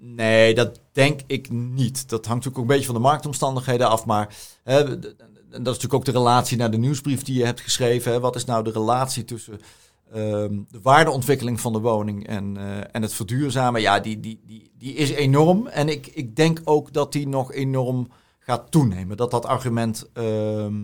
Nee, 0.00 0.54
dat 0.54 0.80
denk 0.92 1.20
ik 1.26 1.50
niet. 1.50 2.08
Dat 2.08 2.26
hangt 2.26 2.44
natuurlijk 2.44 2.58
ook 2.58 2.62
een 2.62 2.76
beetje 2.76 2.92
van 2.92 2.94
de 2.94 3.08
marktomstandigheden 3.08 3.88
af. 3.88 4.06
Maar 4.06 4.34
hè, 4.62 4.98
dat 4.98 5.18
is 5.50 5.58
natuurlijk 5.64 5.94
ook 5.94 6.04
de 6.04 6.10
relatie 6.10 6.56
naar 6.56 6.70
de 6.70 6.78
nieuwsbrief 6.78 7.22
die 7.22 7.38
je 7.38 7.44
hebt 7.44 7.60
geschreven. 7.60 8.12
Hè. 8.12 8.20
Wat 8.20 8.36
is 8.36 8.44
nou 8.44 8.64
de 8.64 8.70
relatie 8.70 9.24
tussen 9.24 9.60
ehm, 10.12 10.58
de 10.70 10.80
waardeontwikkeling 10.82 11.60
van 11.60 11.72
de 11.72 11.78
woning 11.78 12.26
en, 12.26 12.56
eh, 12.56 12.78
en 12.92 13.02
het 13.02 13.14
verduurzamen? 13.14 13.80
Ja, 13.80 14.00
die, 14.00 14.20
die, 14.20 14.40
die, 14.46 14.70
die 14.78 14.94
is 14.94 15.10
enorm. 15.10 15.66
En 15.66 15.88
ik, 15.88 16.06
ik 16.06 16.36
denk 16.36 16.60
ook 16.64 16.92
dat 16.92 17.12
die 17.12 17.28
nog 17.28 17.52
enorm 17.52 18.08
gaat 18.38 18.70
toenemen. 18.70 19.16
Dat 19.16 19.30
dat 19.30 19.46
argument, 19.46 20.10
ehm, 20.12 20.74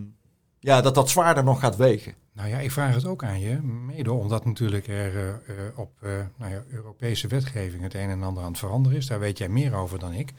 ja, 0.65 0.81
dat 0.81 0.95
dat 0.95 1.11
zwaarder 1.11 1.45
nog 1.45 1.61
gaat 1.61 1.77
wegen. 1.77 2.15
Nou 2.33 2.49
ja, 2.49 2.59
ik 2.59 2.71
vraag 2.71 2.95
het 2.95 3.07
ook 3.07 3.25
aan 3.25 3.41
je, 3.41 3.63
mede 3.63 4.13
omdat 4.13 4.45
natuurlijk 4.45 4.87
er 4.87 5.17
eh, 5.17 5.29
eh, 5.29 5.79
op 5.79 5.91
eh, 6.01 6.11
nou 6.37 6.53
ja, 6.53 6.63
Europese 6.71 7.29
wetgeving 7.29 7.83
het 7.83 7.95
een 7.95 8.09
en 8.09 8.23
ander 8.23 8.43
aan 8.43 8.51
het 8.51 8.59
veranderen 8.59 8.99
is. 8.99 9.07
Daar 9.07 9.21
weet 9.21 9.39
jij 9.39 9.49
meer 9.49 9.75
over 9.75 9.99
dan 9.99 10.13
ik. 10.13 10.33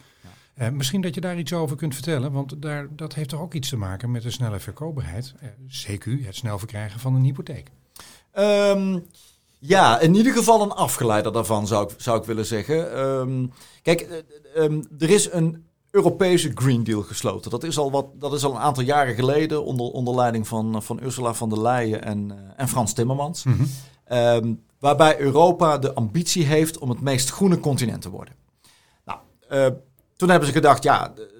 Ja. 0.55 0.69
Misschien 0.69 1.01
dat 1.01 1.15
je 1.15 1.21
daar 1.21 1.37
iets 1.37 1.53
over 1.53 1.75
kunt 1.75 1.93
vertellen, 1.93 2.31
want 2.31 2.61
daar, 2.61 2.87
dat 2.89 3.13
heeft 3.13 3.29
toch 3.29 3.41
ook 3.41 3.53
iets 3.53 3.69
te 3.69 3.77
maken 3.77 4.11
met 4.11 4.21
de 4.21 4.31
snelle 4.31 4.59
verkoopbaarheid, 4.59 5.33
CQ, 5.67 6.25
het 6.25 6.35
snel 6.35 6.59
verkrijgen 6.59 6.99
van 6.99 7.15
een 7.15 7.23
hypotheek. 7.23 7.71
Ehm, 8.31 8.99
ja, 9.59 9.99
in 9.99 10.15
ieder 10.15 10.33
geval 10.33 10.61
een 10.61 10.71
afgeleider 10.71 11.31
daarvan 11.31 11.67
zou 11.67 11.91
ik, 11.91 11.95
zou 11.97 12.19
ik 12.19 12.25
willen 12.25 12.45
zeggen. 12.45 12.93
Ehm, 12.93 13.45
kijk, 13.81 14.01
eh, 14.01 14.17
eh, 14.17 14.23
ehm, 14.63 14.83
er 14.99 15.09
is 15.09 15.31
een 15.31 15.64
Europese 15.95 16.51
Green 16.53 16.83
Deal 16.83 17.01
gesloten. 17.01 17.51
Dat 17.51 17.63
is 17.63 17.77
al, 17.77 17.91
wat, 17.91 18.05
dat 18.19 18.33
is 18.33 18.43
al 18.43 18.51
een 18.51 18.57
aantal 18.61 18.83
jaren 18.83 19.15
geleden 19.15 19.63
onder, 19.65 19.85
onder 19.85 20.15
leiding 20.15 20.47
van, 20.47 20.83
van 20.83 20.99
Ursula 21.03 21.33
von 21.33 21.49
der 21.49 21.61
Leyen 21.61 22.03
en, 22.03 22.31
eh, 22.31 22.37
en 22.57 22.67
Frans 22.67 22.93
Timmermans. 22.93 23.45
Ehm, 24.05 24.53
waarbij 24.79 25.19
Europa 25.19 25.77
de 25.77 25.93
ambitie 25.93 26.45
heeft 26.45 26.77
om 26.77 26.89
het 26.89 27.01
meest 27.01 27.29
groene 27.29 27.59
continent 27.59 28.01
te 28.01 28.09
worden. 28.09 28.33
Nou, 29.05 29.19
eh, 29.49 29.67
toen 30.15 30.29
hebben 30.29 30.47
ze 30.47 30.53
gedacht, 30.53 30.83
ja, 30.83 31.07
de- 31.15 31.33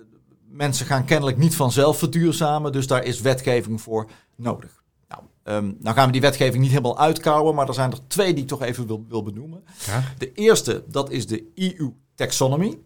mensen 0.49 0.85
gaan 0.85 1.05
kennelijk 1.05 1.37
niet 1.37 1.55
vanzelf 1.55 1.97
verduurzamen, 1.97 2.71
dus 2.71 2.87
daar 2.87 3.03
is 3.03 3.21
wetgeving 3.21 3.81
voor 3.81 4.09
nodig. 4.35 4.83
Nou, 5.07 5.21
ehm, 5.43 5.71
nou 5.79 5.95
gaan 5.95 6.05
we 6.05 6.11
die 6.11 6.21
wetgeving 6.21 6.61
niet 6.61 6.71
helemaal 6.71 6.99
uitkouwen, 6.99 7.55
maar 7.55 7.67
er 7.67 7.73
zijn 7.73 7.91
er 7.91 8.07
twee 8.07 8.33
die 8.33 8.43
ik 8.43 8.49
toch 8.49 8.61
even 8.61 8.87
wil, 8.87 9.05
wil 9.09 9.23
benoemen. 9.23 9.63
Graag. 9.77 10.13
De 10.17 10.31
eerste, 10.33 10.83
dat 10.87 11.09
is 11.11 11.27
de 11.27 11.51
EU 11.55 11.93
Taxonomy. 12.15 12.79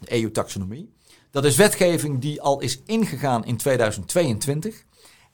De 0.00 0.22
EU-taxonomie. 0.22 0.92
Dat 1.30 1.44
is 1.44 1.56
wetgeving 1.56 2.20
die 2.20 2.42
al 2.42 2.60
is 2.60 2.80
ingegaan 2.84 3.44
in 3.44 3.56
2022. 3.56 4.84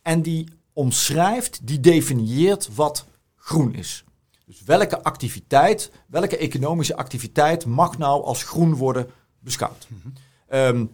En 0.03 0.23
die 0.23 0.49
omschrijft, 0.73 1.67
die 1.67 1.81
definieert 1.81 2.75
wat 2.75 3.07
groen 3.37 3.75
is. 3.75 4.05
Dus 4.47 4.63
welke 4.63 5.03
activiteit, 5.03 5.91
welke 6.07 6.37
economische 6.37 6.97
activiteit 6.97 7.67
mag 7.67 7.99
nou 7.99 8.25
als 8.25 8.43
groen 8.43 8.75
worden 8.75 9.11
beschouwd? 9.39 9.89
Ehm, 10.49 10.87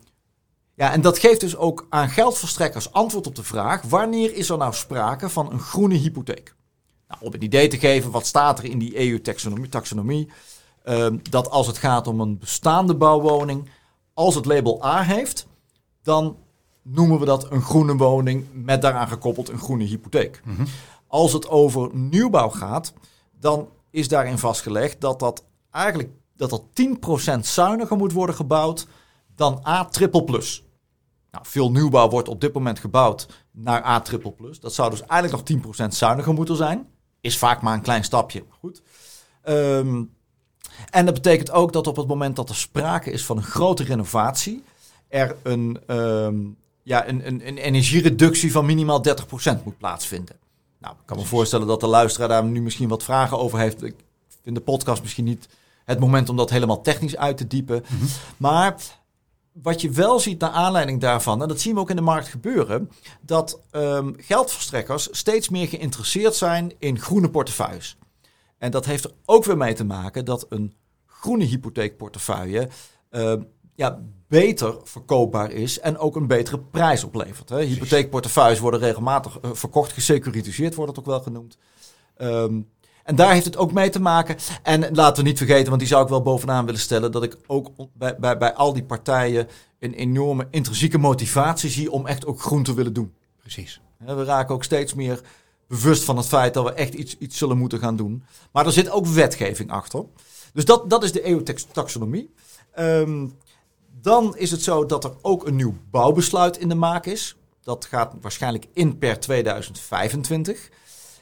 ja, 0.75 0.93
en 0.93 1.01
dat 1.01 1.19
geeft 1.19 1.41
dus 1.41 1.57
ook 1.57 1.87
aan 1.89 2.09
geldverstrekkers 2.09 2.93
antwoord 2.93 3.27
op 3.27 3.35
de 3.35 3.43
vraag: 3.43 3.83
wanneer 3.83 4.35
is 4.35 4.49
er 4.49 4.59
nou 4.59 4.75
sprake 4.75 5.29
van 5.29 5.53
een 5.53 5.61
groene 5.61 5.95
hypotheek? 5.95 6.55
Nou, 7.09 7.21
om 7.23 7.33
een 7.33 7.43
idee 7.43 7.69
te 7.69 7.79
geven, 7.79 8.11
wat 8.11 8.27
staat 8.27 8.59
er 8.59 8.65
in 8.65 8.79
die 8.79 8.99
EU-taxonomie? 8.99 10.29
Ehm, 10.87 11.19
dat 11.31 11.51
als 11.51 11.67
het 11.67 11.79
gaat 11.79 12.07
om 12.07 12.21
een 12.21 12.39
bestaande 12.39 12.95
bouwwoning, 12.95 13.69
als 14.15 14.35
het 14.35 14.45
label 14.45 14.85
A 14.85 15.03
heeft, 15.03 15.47
dan 16.03 16.37
noemen 16.83 17.19
we 17.19 17.25
dat 17.25 17.51
een 17.51 17.63
groene 17.63 17.97
woning 17.97 18.47
met 18.53 18.83
daaraan 18.83 19.09
gekoppeld 19.09 19.49
een 19.49 19.59
groene 19.59 19.85
hypotheek. 19.85 20.43
Als 21.07 21.33
het 21.33 21.49
over 21.49 21.91
nieuwbouw 21.95 22.49
gaat, 22.49 22.93
dan 23.41 23.69
is 23.91 24.09
daarin 24.09 24.39
vastgelegd 24.39 25.01
dat 25.01 25.19
dat 25.19 25.45
eigenlijk 25.71 26.11
dat 26.37 26.51
dat 26.51 26.63
10% 26.73 27.47
zuiniger 27.47 27.97
moet 27.97 28.13
worden 28.13 28.35
gebouwd 28.35 28.87
dan 29.35 29.63
A 29.67 29.85
triple 29.85 30.25
plus. 30.25 30.65
Nou, 31.31 31.45
veel 31.49 31.71
nieuwbouw 31.71 32.09
wordt 32.09 32.29
op 32.29 32.41
dit 32.41 32.55
moment 32.55 32.79
gebouwd 32.79 33.29
naar 33.51 33.85
A 33.85 34.01
triple 34.01 34.33
plus. 34.33 34.61
Dat 34.61 34.75
zou 34.75 34.91
dus 34.91 35.07
eigenlijk 35.07 35.49
nog 35.49 35.87
10% 35.87 35.95
zuiniger 35.95 36.35
moeten 36.35 36.57
zijn. 36.57 36.89
Is 37.21 37.39
vaak 37.39 37.63
maar 37.63 37.75
een 37.75 37.83
klein 37.83 38.05
stapje. 38.05 38.45
Goed. 38.49 38.83
Ehm, 39.43 40.03
en 40.91 41.05
dat 41.05 41.15
betekent 41.15 41.51
ook 41.51 41.73
dat 41.73 41.87
op 41.87 41.97
het 41.97 42.07
moment 42.07 42.37
dat 42.37 42.49
er 42.49 42.55
sprake 42.55 43.11
is 43.11 43.25
van 43.25 43.37
een 43.37 43.43
grote 43.43 43.85
renovatie, 43.85 44.65
er 45.09 45.37
een, 45.43 45.79
ehm, 45.87 46.37
ja, 46.83 47.09
een, 47.09 47.27
een, 47.27 47.49
een 47.49 47.59
energiereductie 47.59 48.53
van 48.53 48.67
minimaal 48.67 49.03
30% 49.03 49.65
moet 49.65 49.79
plaatsvinden. 49.79 50.37
Nou, 50.79 50.95
ik 50.95 51.07
kan 51.07 51.17
me 51.17 51.25
voorstellen 51.25 51.67
dat 51.67 51.81
de 51.81 51.87
luisteraar 51.87 52.29
daar 52.29 52.45
nu 52.45 52.63
misschien 52.63 52.89
wat 52.89 53.03
vragen 53.03 53.39
over 53.39 53.59
heeft. 53.59 53.83
Ik 53.83 53.95
vind 54.43 54.57
de 54.57 54.63
podcast 54.63 55.03
misschien 55.03 55.25
niet 55.25 55.49
het 55.85 55.99
moment 55.99 56.29
om 56.29 56.37
dat 56.37 56.51
helemaal 56.51 56.83
technisch 56.83 57.17
uit 57.17 57.37
te 57.37 57.47
diepen. 57.47 57.85
Maar 58.37 58.77
wat 59.63 59.81
je 59.81 59.91
wel 59.91 60.21
ziet 60.21 60.41
naar 60.41 60.51
aanleiding 60.51 61.01
daarvan, 61.01 61.43
en 61.43 61.49
dat 61.49 61.61
zien 61.61 61.75
we 61.75 61.81
ook 61.81 61.91
in 61.91 61.97
de 61.97 62.03
markt 62.03 62.29
gebeuren, 62.29 62.91
dat 63.21 63.61
ehm, 63.71 64.13
geldverstrekkers 64.17 65.09
steeds 65.11 65.49
meer 65.49 65.69
geïnteresseerd 65.69 66.35
zijn 66.35 66.73
in 66.79 66.99
groene 67.01 67.31
portefeuilles. 67.31 67.97
En 68.59 68.71
dat 68.71 68.85
heeft 68.85 69.05
er 69.05 69.13
ook 69.25 69.45
weer 69.45 69.57
mee 69.57 69.75
te 69.75 69.85
maken 69.85 70.25
dat 70.25 70.47
een 70.49 70.75
groene 71.07 71.45
hypotheekportefeuille 71.45 72.69
ehm, 73.11 73.43
ja, 73.75 74.03
beter 74.29 74.75
verkoopbaar 74.85 75.51
is 75.51 75.81
en 75.81 75.99
ook 75.99 76.17
een 76.17 76.27
betere 76.27 76.59
prijs 76.59 77.05
oplevert. 77.05 77.49
Hè. 77.49 77.63
Hypotheekportefeuilles 77.63 78.59
worden 78.59 78.81
regelmatig 78.81 79.39
uh, 79.45 79.51
verkocht, 79.53 79.93
gesecuritiseerd 79.93 80.75
wordt 80.75 80.91
het 80.91 81.01
ook 81.01 81.07
wel 81.07 81.21
genoemd. 81.21 81.59
Ehm, 82.17 82.61
en 83.05 83.17
daar 83.17 83.33
heeft 83.33 83.45
het 83.45 83.57
ook 83.57 83.73
mee 83.73 83.91
te 83.91 84.01
maken. 84.01 84.37
En 84.63 84.95
laten 84.95 85.23
we 85.23 85.29
niet 85.29 85.39
vergeten, 85.39 85.67
want 85.67 85.79
die 85.79 85.89
zou 85.89 86.03
ik 86.03 86.09
wel 86.09 86.23
bovenaan 86.23 86.65
willen 86.65 86.81
stellen, 86.81 87.13
dat 87.13 87.23
ik 87.23 87.37
ook 87.47 87.71
bij, 87.93 88.17
bij, 88.17 88.39
bij 88.39 88.55
al 88.55 88.73
die 88.73 88.85
partijen 88.85 89.49
een 89.79 89.95
enorme 89.95 90.47
intrinsieke 90.51 90.99
motivatie 90.99 91.71
zie 91.71 91.91
om 91.91 92.07
echt 92.07 92.27
ook 92.27 92.41
groen 92.41 92.63
te 92.63 92.75
willen 92.75 92.93
doen. 92.93 93.15
Precies. 93.41 93.81
We 93.99 94.25
raken 94.25 94.55
ook 94.55 94.65
steeds 94.65 94.95
meer 94.95 95.21
bewust 95.69 96.05
van 96.05 96.17
het 96.17 96.27
feit 96.27 96.55
dat 96.55 96.65
we 96.65 96.73
echt 96.73 96.95
iets, 96.95 97.19
iets 97.19 97.39
zullen 97.39 97.59
moeten 97.59 97.79
gaan 97.79 97.97
doen. 97.97 98.25
Maar 98.53 98.67
er 98.67 98.73
zit 98.73 98.91
ook 98.91 99.07
wetgeving 99.07 99.71
achter. 99.71 100.05
Dus 100.53 100.65
dat, 100.65 100.91
dat 100.91 101.05
is 101.05 101.13
de 101.13 101.29
EU-taxonomie. 101.29 102.35
Um, 102.79 103.37
dan 104.01 104.37
is 104.37 104.51
het 104.51 104.63
zo 104.63 104.87
dat 104.87 105.05
er 105.05 105.13
ook 105.23 105.47
een 105.47 105.57
nieuw 105.57 105.75
bouwbesluit 105.91 106.59
in 106.59 106.69
de 106.69 106.75
maak 106.75 107.07
is. 107.07 107.37
Dat 107.63 107.85
gaat 107.85 108.15
waarschijnlijk 108.21 108.67
in 108.73 108.99
per 108.99 109.21
2025. 109.21 110.71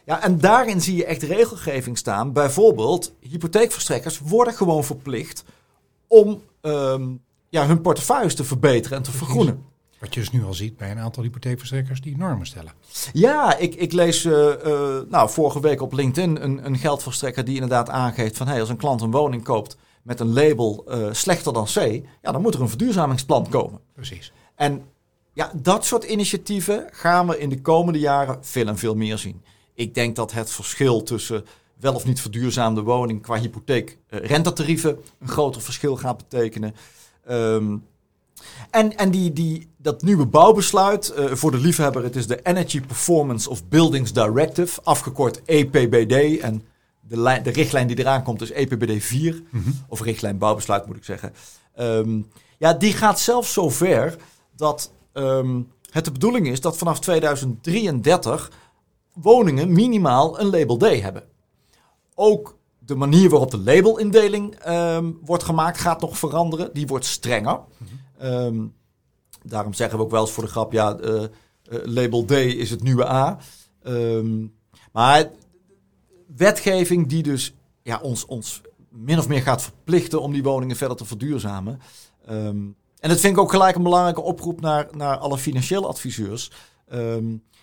Ja, 0.04 0.22
en 0.22 0.38
daarin 0.38 0.80
zie 0.80 0.96
je 0.96 1.04
echt 1.04 1.22
regelgeving 1.22 1.98
staan. 1.98 2.32
Bijvoorbeeld, 2.32 3.12
hypotheekverstrekkers 3.20 4.18
worden 4.18 4.54
gewoon 4.54 4.84
verplicht 4.84 5.44
om 6.06 6.42
um, 6.60 7.22
ja, 7.48 7.66
hun 7.66 7.80
portefeuilles 7.80 8.34
te 8.34 8.44
verbeteren 8.44 8.98
en 8.98 9.04
te 9.04 9.10
vergroenen. 9.10 9.64
Wat 10.04 10.14
je 10.14 10.20
dus 10.20 10.30
nu 10.30 10.44
al 10.44 10.54
ziet 10.54 10.76
bij 10.76 10.90
een 10.90 10.98
aantal 10.98 11.22
hypotheekverstrekkers 11.22 12.00
die 12.00 12.16
normen 12.16 12.46
stellen. 12.46 12.72
Ja, 13.12 13.56
ik, 13.56 13.74
ik 13.74 13.92
lees 13.92 14.24
uh, 14.24 14.32
uh, 14.32 14.98
nou, 15.08 15.30
vorige 15.30 15.60
week 15.60 15.82
op 15.82 15.92
LinkedIn 15.92 16.42
een, 16.42 16.66
een 16.66 16.78
geldverstrekker 16.78 17.44
die 17.44 17.54
inderdaad 17.54 17.90
aangeeft 17.90 18.36
van 18.36 18.46
hey, 18.46 18.60
als 18.60 18.68
een 18.68 18.76
klant 18.76 19.00
een 19.00 19.10
woning 19.10 19.44
koopt 19.44 19.76
met 20.02 20.20
een 20.20 20.32
label 20.32 20.84
uh, 20.88 21.12
slechter 21.12 21.52
dan 21.52 21.64
C, 21.64 22.04
ja, 22.22 22.32
dan 22.32 22.42
moet 22.42 22.54
er 22.54 22.60
een 22.60 22.68
verduurzamingsplan 22.68 23.48
komen. 23.48 23.80
Precies. 23.94 24.32
En 24.54 24.82
ja, 25.32 25.50
dat 25.54 25.84
soort 25.84 26.04
initiatieven 26.04 26.88
gaan 26.90 27.26
we 27.26 27.38
in 27.38 27.48
de 27.48 27.60
komende 27.60 27.98
jaren 27.98 28.38
veel 28.40 28.66
en 28.66 28.78
veel 28.78 28.94
meer 28.94 29.18
zien. 29.18 29.42
Ik 29.74 29.94
denk 29.94 30.16
dat 30.16 30.32
het 30.32 30.50
verschil 30.50 31.02
tussen 31.02 31.44
wel 31.80 31.94
of 31.94 32.04
niet 32.04 32.20
verduurzaamde 32.20 32.82
woning 32.82 33.22
qua 33.22 33.38
hypotheek 33.38 33.98
rentetarieven 34.08 34.98
een 35.20 35.28
groter 35.28 35.62
verschil 35.62 35.96
gaat 35.96 36.16
betekenen. 36.16 36.74
Um, 37.30 37.84
en 38.70 38.96
en 38.96 39.10
die, 39.10 39.32
die, 39.32 39.68
dat 39.76 40.02
nieuwe 40.02 40.26
bouwbesluit, 40.26 41.14
uh, 41.18 41.32
voor 41.32 41.50
de 41.50 41.58
liefhebber, 41.58 42.02
het 42.02 42.16
is 42.16 42.26
de 42.26 42.40
Energy 42.42 42.80
Performance 42.80 43.50
of 43.50 43.68
Buildings 43.68 44.12
Directive, 44.12 44.80
afgekort 44.82 45.42
EPBD. 45.44 46.40
En 46.40 46.62
de, 47.00 47.40
de 47.42 47.50
richtlijn 47.50 47.86
die 47.86 47.98
eraan 47.98 48.22
komt 48.22 48.42
is 48.42 48.50
EPBD 48.50 49.04
4, 49.04 49.42
mm 49.50 49.62
-hmm. 49.62 49.84
of 49.88 50.00
richtlijn 50.00 50.38
bouwbesluit 50.38 50.86
moet 50.86 50.96
ik 50.96 51.04
zeggen. 51.04 51.32
Um, 51.80 52.26
ja, 52.58 52.72
die 52.72 52.92
gaat 52.92 53.20
zelfs 53.20 53.52
zover 53.52 54.16
dat 54.56 54.92
um, 55.12 55.72
het 55.90 56.04
de 56.04 56.12
bedoeling 56.12 56.46
is 56.46 56.60
dat 56.60 56.76
vanaf 56.76 57.00
2033 57.00 58.50
woningen 59.12 59.72
minimaal 59.72 60.40
een 60.40 60.50
label 60.50 60.76
D 60.76 61.00
hebben. 61.00 61.22
Ook 62.14 62.56
de 62.78 62.94
manier 62.94 63.30
waarop 63.30 63.50
de 63.50 63.58
labelindeling 63.58 64.68
um, 64.68 65.18
wordt 65.24 65.42
gemaakt 65.42 65.78
gaat 65.78 66.00
nog 66.00 66.18
veranderen. 66.18 66.70
Die 66.72 66.86
wordt 66.86 67.04
strenger. 67.04 67.54
Mm 67.54 67.86
-hmm. 67.88 68.00
Um, 68.22 68.74
daarom 69.42 69.74
zeggen 69.74 69.98
we 69.98 70.04
ook 70.04 70.10
wel 70.10 70.20
eens 70.20 70.30
voor 70.30 70.44
de 70.44 70.50
grap, 70.50 70.72
ja, 70.72 70.98
uh, 71.00 71.22
uh, 71.22 71.28
label 71.84 72.24
D 72.24 72.30
is 72.30 72.70
het 72.70 72.82
nieuwe 72.82 73.08
A. 73.08 73.38
Um, 73.82 74.54
maar 74.92 75.30
wetgeving 76.36 77.08
die 77.08 77.22
dus 77.22 77.54
ja, 77.82 77.98
ons, 78.02 78.26
ons 78.26 78.60
min 78.88 79.18
of 79.18 79.28
meer 79.28 79.42
gaat 79.42 79.62
verplichten 79.62 80.20
om 80.20 80.32
die 80.32 80.42
woningen 80.42 80.76
verder 80.76 80.96
te 80.96 81.04
verduurzamen. 81.04 81.80
Um, 82.30 82.76
en 82.98 83.08
dat 83.08 83.20
vind 83.20 83.36
ik 83.36 83.42
ook 83.42 83.50
gelijk 83.50 83.76
een 83.76 83.82
belangrijke 83.82 84.20
oproep 84.20 84.60
naar, 84.60 84.88
naar 84.92 85.16
alle 85.16 85.38
financiële 85.38 85.86
adviseurs. 85.86 86.50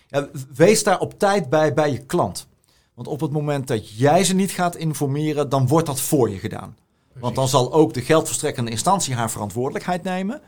Ja, 0.08 0.28
wees 0.54 0.82
daar 0.82 1.00
op 1.00 1.18
tijd 1.18 1.48
bij 1.48 1.74
bij 1.74 1.92
je 1.92 1.98
klant. 1.98 2.46
Want 2.94 3.08
op 3.08 3.20
het 3.20 3.30
moment 3.30 3.66
dat 3.66 3.90
jij 3.90 4.24
ze 4.24 4.34
niet 4.34 4.50
gaat 4.50 4.76
informeren, 4.76 5.48
dan 5.48 5.66
wordt 5.66 5.86
dat 5.86 6.00
voor 6.00 6.30
je 6.30 6.38
gedaan. 6.38 6.76
Precies. 7.12 7.20
Want 7.20 7.34
dan 7.34 7.48
zal 7.48 7.72
ook 7.72 7.94
de 7.94 8.00
geldverstrekkende 8.00 8.70
instantie 8.70 9.14
haar 9.14 9.30
verantwoordelijkheid 9.30 10.02
nemen 10.02 10.40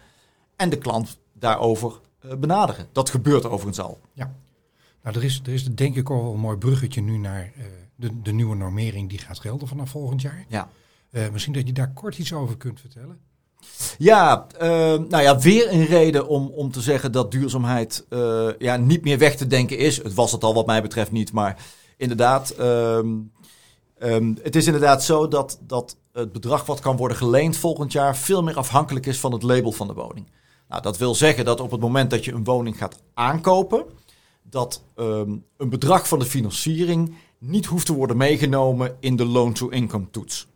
en 0.57 0.71
de 0.71 0.79
klant 0.79 1.19
daarover 1.33 2.01
uh, 2.25 2.35
benaderen. 2.35 2.87
Dat 2.93 3.11
gebeurt 3.11 3.45
overigens 3.45 3.81
al. 3.81 4.01
Ja, 4.13 4.35
nou, 5.03 5.17
er 5.17 5.25
is, 5.25 5.41
er 5.45 5.53
is 5.53 5.65
denk 5.65 5.97
ik 5.97 6.11
al 6.11 6.33
een 6.33 6.41
mooi 6.41 6.57
bruggetje 6.57 7.01
nu 7.01 7.19
naar 7.19 7.53
uh, 7.59 7.65
de, 7.97 8.23
de 8.23 8.33
nieuwe 8.33 8.57
normering 8.57 9.09
die 9.09 9.19
gaat 9.19 9.39
gelden 9.39 9.69
vanaf 9.69 9.91
volgend 9.91 10.23
jaar. 10.23 10.45
Ja. 10.49 10.69
Uh, 11.11 11.29
misschien 11.33 11.53
dat 11.53 11.67
je 11.67 11.73
daar 11.73 11.93
kort 11.93 12.19
iets 12.19 12.33
over 12.33 12.57
kunt 12.57 12.81
vertellen. 12.81 13.19
Ja, 13.99 14.47
uh, 14.55 14.61
nou 15.09 15.23
ja, 15.23 15.39
weer 15.39 15.73
een 15.73 15.87
reden 15.87 16.29
om, 16.29 16.47
om 16.47 16.71
te 16.71 16.81
zeggen 16.81 17.13
dat 17.13 17.31
duurzaamheid 17.31 18.07
ja, 18.59 18.77
niet 18.77 19.05
meer 19.05 19.19
weg 19.19 19.37
te 19.37 19.47
denken 19.47 19.79
is. 19.79 20.03
Het 20.03 20.15
was 20.15 20.33
het 20.33 20.45
al 20.45 20.55
wat 20.55 20.67
mij 20.67 20.83
betreft 20.83 21.13
niet, 21.13 21.33
maar 21.33 21.57
inderdaad, 21.97 22.59
um, 22.61 23.33
um, 23.99 24.39
het 24.43 24.57
is 24.57 24.67
inderdaad 24.67 25.05
zo 25.05 25.29
dat, 25.29 25.59
dat 25.61 25.97
het 26.15 26.33
bedrag 26.33 26.67
wat 26.67 26.81
kan 26.81 26.97
worden 26.97 27.17
geleend 27.17 27.57
volgend 27.57 27.93
jaar 27.93 28.17
veel 28.17 28.43
meer 28.43 28.57
afhankelijk 28.57 29.07
is 29.07 29.21
van 29.21 29.33
het 29.33 29.43
label 29.43 29.73
van 29.73 29.87
de 29.87 29.95
woning. 29.95 30.31
Nou, 30.69 30.83
dat 30.83 30.99
wil 30.99 31.15
zeggen 31.15 31.45
dat 31.45 31.61
op 31.61 31.71
het 31.71 31.81
moment 31.81 32.11
dat 32.11 32.25
je 32.25 32.33
een 32.33 32.45
woning 32.45 32.79
gaat 32.79 33.03
aankopen, 33.15 33.85
dat 34.43 34.85
um, 34.97 35.45
een 35.57 35.69
bedrag 35.69 36.09
van 36.09 36.19
de 36.19 36.25
financiering 36.25 37.15
niet 37.39 37.67
hoeft 37.67 37.87
te 37.87 37.95
worden 37.95 38.17
meegenomen 38.17 38.97
in 39.01 39.17
de 39.17 39.25
loan-to-income 39.25 40.11
toets. 40.11 40.47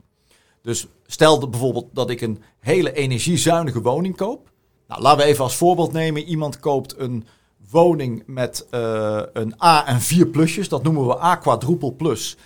Dus 0.62 0.86
stel 1.06 1.48
bijvoorbeeld 1.48 1.88
dat 1.92 2.10
ik 2.10 2.20
een 2.20 2.42
hele 2.58 2.92
energiezuinige 2.92 3.80
woning 3.80 4.16
koop. 4.16 4.50
Nou, 4.88 5.02
laten 5.02 5.18
we 5.18 5.24
even 5.24 5.44
als 5.44 5.56
voorbeeld 5.56 5.92
nemen. 5.92 6.22
Iemand 6.22 6.60
koopt 6.60 6.98
een 6.98 7.26
woning 7.70 8.22
met 8.26 8.66
uh, 8.70 9.22
een 9.32 9.62
A 9.62 9.86
en 9.86 10.00
4 10.00 10.26
plusjes. 10.26 10.68
Dat 10.68 10.82
noemen 10.82 11.06
we 11.06 11.22
A 11.22 11.36
quadruple 11.36 11.92
plus. 11.92 12.36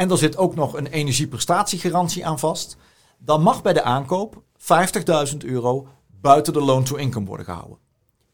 En 0.00 0.10
er 0.10 0.18
zit 0.18 0.36
ook 0.36 0.54
nog 0.54 0.76
een 0.76 0.86
energieprestatiegarantie 0.86 2.26
aan 2.26 2.38
vast. 2.38 2.76
Dan 3.18 3.42
mag 3.42 3.62
bij 3.62 3.72
de 3.72 3.82
aankoop 3.82 4.42
50.000 5.32 5.36
euro 5.38 5.86
buiten 6.20 6.52
de 6.52 6.60
loan-to-income 6.60 7.26
worden 7.26 7.46
gehouden. 7.46 7.78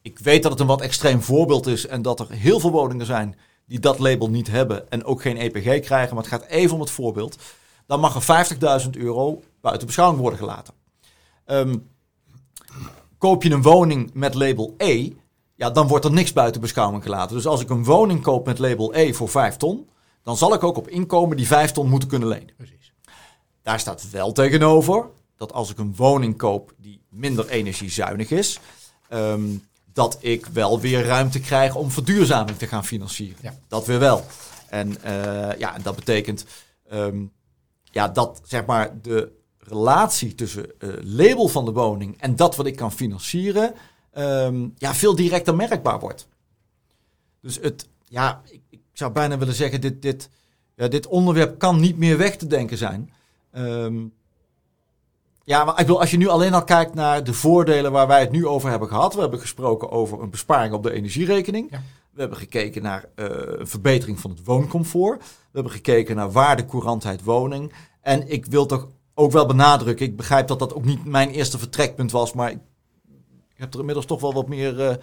Ik 0.02 0.18
weet 0.18 0.42
dat 0.42 0.52
het 0.52 0.60
een 0.60 0.66
wat 0.66 0.80
extreem 0.80 1.22
voorbeeld 1.22 1.66
is 1.66 1.86
en 1.86 2.02
dat 2.02 2.20
er 2.20 2.30
heel 2.30 2.60
veel 2.60 2.70
woningen 2.70 3.06
zijn 3.06 3.36
die 3.66 3.78
dat 3.78 3.98
label 3.98 4.30
niet 4.30 4.46
hebben 4.46 4.90
en 4.90 5.04
ook 5.04 5.22
geen 5.22 5.36
EPG 5.36 5.80
krijgen. 5.80 6.14
Maar 6.14 6.24
het 6.24 6.32
gaat 6.32 6.46
even 6.46 6.74
om 6.74 6.80
het 6.80 6.90
voorbeeld 6.90 7.38
dan 7.86 8.00
mag 8.00 8.28
er 8.28 8.82
50.000 8.84 8.90
euro 8.90 9.42
buiten 9.60 9.86
beschouwing 9.86 10.20
worden 10.20 10.38
gelaten. 10.38 10.74
Um, 11.46 11.88
koop 13.18 13.42
je 13.42 13.50
een 13.50 13.62
woning 13.62 14.10
met 14.14 14.34
label 14.34 14.74
E, 14.76 15.10
ja, 15.54 15.70
dan 15.70 15.88
wordt 15.88 16.04
er 16.04 16.12
niks 16.12 16.32
buiten 16.32 16.60
beschouwing 16.60 17.02
gelaten. 17.02 17.36
Dus 17.36 17.46
als 17.46 17.60
ik 17.60 17.70
een 17.70 17.84
woning 17.84 18.22
koop 18.22 18.46
met 18.46 18.58
label 18.58 18.94
E 18.94 19.12
voor 19.12 19.28
5 19.28 19.56
ton, 19.56 19.88
dan 20.26 20.36
zal 20.36 20.54
ik 20.54 20.62
ook 20.62 20.76
op 20.76 20.88
inkomen 20.88 21.36
die 21.36 21.46
5 21.46 21.72
ton 21.72 21.88
moeten 21.88 22.08
kunnen 22.08 22.28
lenen. 22.28 22.54
Precies. 22.56 22.92
Daar 23.62 23.80
staat 23.80 24.10
wel 24.10 24.32
tegenover 24.32 25.08
dat 25.36 25.52
als 25.52 25.70
ik 25.70 25.78
een 25.78 25.94
woning 25.96 26.36
koop 26.36 26.72
die 26.76 27.00
minder 27.08 27.48
energiezuinig 27.48 28.30
is, 28.30 28.60
um, 29.10 29.64
dat 29.92 30.18
ik 30.20 30.46
wel 30.46 30.80
weer 30.80 31.04
ruimte 31.04 31.40
krijg 31.40 31.74
om 31.74 31.90
verduurzaming 31.90 32.58
te 32.58 32.66
gaan 32.66 32.84
financieren. 32.84 33.38
Ja. 33.42 33.54
Dat 33.68 33.86
weer 33.86 33.98
wel. 33.98 34.24
En 34.68 34.96
uh, 35.04 35.58
ja, 35.58 35.78
dat 35.82 35.96
betekent 35.96 36.44
um, 36.92 37.32
ja, 37.82 38.08
dat 38.08 38.40
zeg 38.44 38.66
maar 38.66 39.00
de 39.02 39.32
relatie 39.58 40.34
tussen 40.34 40.66
uh, 40.78 40.94
label 41.02 41.48
van 41.48 41.64
de 41.64 41.72
woning 41.72 42.20
en 42.20 42.36
dat 42.36 42.56
wat 42.56 42.66
ik 42.66 42.76
kan 42.76 42.92
financieren, 42.92 43.74
um, 44.18 44.74
ja, 44.78 44.94
veel 44.94 45.14
directer 45.14 45.56
merkbaar 45.56 46.00
wordt. 46.00 46.28
Dus 47.40 47.58
het, 47.62 47.88
ja, 48.04 48.40
ik, 48.44 48.60
ik 48.70 48.80
zou 48.98 49.12
bijna 49.12 49.38
willen 49.38 49.54
zeggen, 49.54 49.80
dit, 49.80 50.02
dit, 50.02 50.30
ja, 50.74 50.88
dit 50.88 51.06
onderwerp 51.06 51.58
kan 51.58 51.80
niet 51.80 51.98
meer 51.98 52.18
weg 52.18 52.36
te 52.36 52.46
denken 52.46 52.76
zijn. 52.76 53.10
Um, 53.56 54.12
ja, 55.44 55.64
maar 55.64 55.80
ik 55.80 55.86
wil, 55.86 56.00
als 56.00 56.10
je 56.10 56.16
nu 56.16 56.28
alleen 56.28 56.54
al 56.54 56.64
kijkt 56.64 56.94
naar 56.94 57.24
de 57.24 57.32
voordelen 57.32 57.92
waar 57.92 58.06
wij 58.06 58.20
het 58.20 58.30
nu 58.30 58.46
over 58.46 58.70
hebben 58.70 58.88
gehad. 58.88 59.14
We 59.14 59.20
hebben 59.20 59.40
gesproken 59.40 59.90
over 59.90 60.22
een 60.22 60.30
besparing 60.30 60.74
op 60.74 60.82
de 60.82 60.92
energierekening. 60.92 61.70
Ja. 61.70 61.82
We 62.10 62.20
hebben 62.20 62.38
gekeken 62.38 62.82
naar 62.82 63.04
uh, 63.16 63.26
een 63.30 63.66
verbetering 63.66 64.20
van 64.20 64.30
het 64.30 64.44
wooncomfort. 64.44 65.18
We 65.20 65.50
hebben 65.52 65.72
gekeken 65.72 66.16
naar 66.16 66.32
waardecourantheid 66.32 67.22
woning. 67.22 67.72
En 68.00 68.28
ik 68.28 68.46
wil 68.46 68.66
toch 68.66 68.88
ook 69.14 69.32
wel 69.32 69.46
benadrukken, 69.46 70.06
ik 70.06 70.16
begrijp 70.16 70.48
dat 70.48 70.58
dat 70.58 70.74
ook 70.74 70.84
niet 70.84 71.04
mijn 71.04 71.30
eerste 71.30 71.58
vertrekpunt 71.58 72.10
was, 72.10 72.32
maar 72.32 72.50
ik 72.50 72.58
heb 73.54 73.72
er 73.72 73.78
inmiddels 73.78 74.06
toch 74.06 74.20
wel 74.20 74.32
wat 74.32 74.48
meer, 74.48 74.80
uh, 74.80 74.94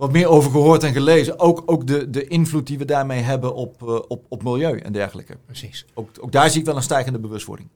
wat 0.00 0.12
meer 0.12 0.28
over 0.28 0.50
gehoord 0.50 0.82
en 0.82 0.92
gelezen. 0.92 1.38
Ook, 1.38 1.62
ook 1.66 1.86
de, 1.86 2.10
de 2.10 2.26
invloed 2.26 2.66
die 2.66 2.78
we 2.78 2.84
daarmee 2.84 3.20
hebben 3.20 3.54
op, 3.54 3.82
uh, 3.82 3.88
op, 4.08 4.24
op 4.28 4.42
milieu 4.42 4.78
en 4.78 4.92
dergelijke. 4.92 5.36
Precies. 5.46 5.84
Ook, 5.94 6.10
ook 6.20 6.32
daar 6.32 6.50
zie 6.50 6.60
ik 6.60 6.66
wel 6.66 6.76
een 6.76 6.82
stijgende 6.82 7.18
bewustwording. 7.18 7.68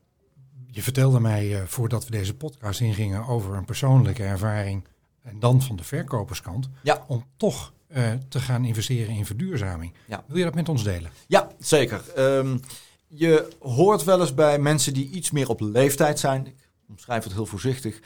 je 0.67 0.83
vertelde 0.83 1.21
mij 1.21 1.49
uh, 1.49 1.63
voordat 1.67 2.05
we 2.05 2.11
deze 2.11 2.35
podcast 2.35 2.81
ingingen 2.81 3.27
over 3.27 3.55
een 3.55 3.65
persoonlijke 3.65 4.23
ervaring 4.23 4.85
en 5.23 5.39
dan 5.39 5.63
van 5.63 5.77
de 5.77 5.85
verkoperskant, 5.85 6.69
ja. 6.83 7.05
om 7.07 7.25
toch 7.37 7.73
uh, 7.89 8.13
te 8.29 8.41
gaan 8.41 8.65
investeren 8.65 9.15
in 9.15 9.27
verduurzaming. 9.27 9.93
Ja. 10.07 10.25
Wil 10.27 10.39
je 10.39 10.45
dat 10.45 10.55
met 10.55 10.69
ons 10.69 10.85
delen? 10.85 11.11
Ja, 11.27 11.49
zeker. 11.59 12.03
Um, 12.19 12.61
je 13.07 13.49
hoort 13.61 14.05
wel 14.05 14.21
eens 14.21 14.35
bij 14.35 14.59
mensen 14.59 14.95
die 14.95 15.11
iets 15.11 15.31
meer 15.31 15.49
op 15.49 15.61
leeftijd 15.61 16.19
zijn, 16.19 16.47
ik 16.47 16.57
omschrijf 16.89 17.25
het 17.25 17.33
heel 17.33 17.47
voorzichtig, 17.47 18.01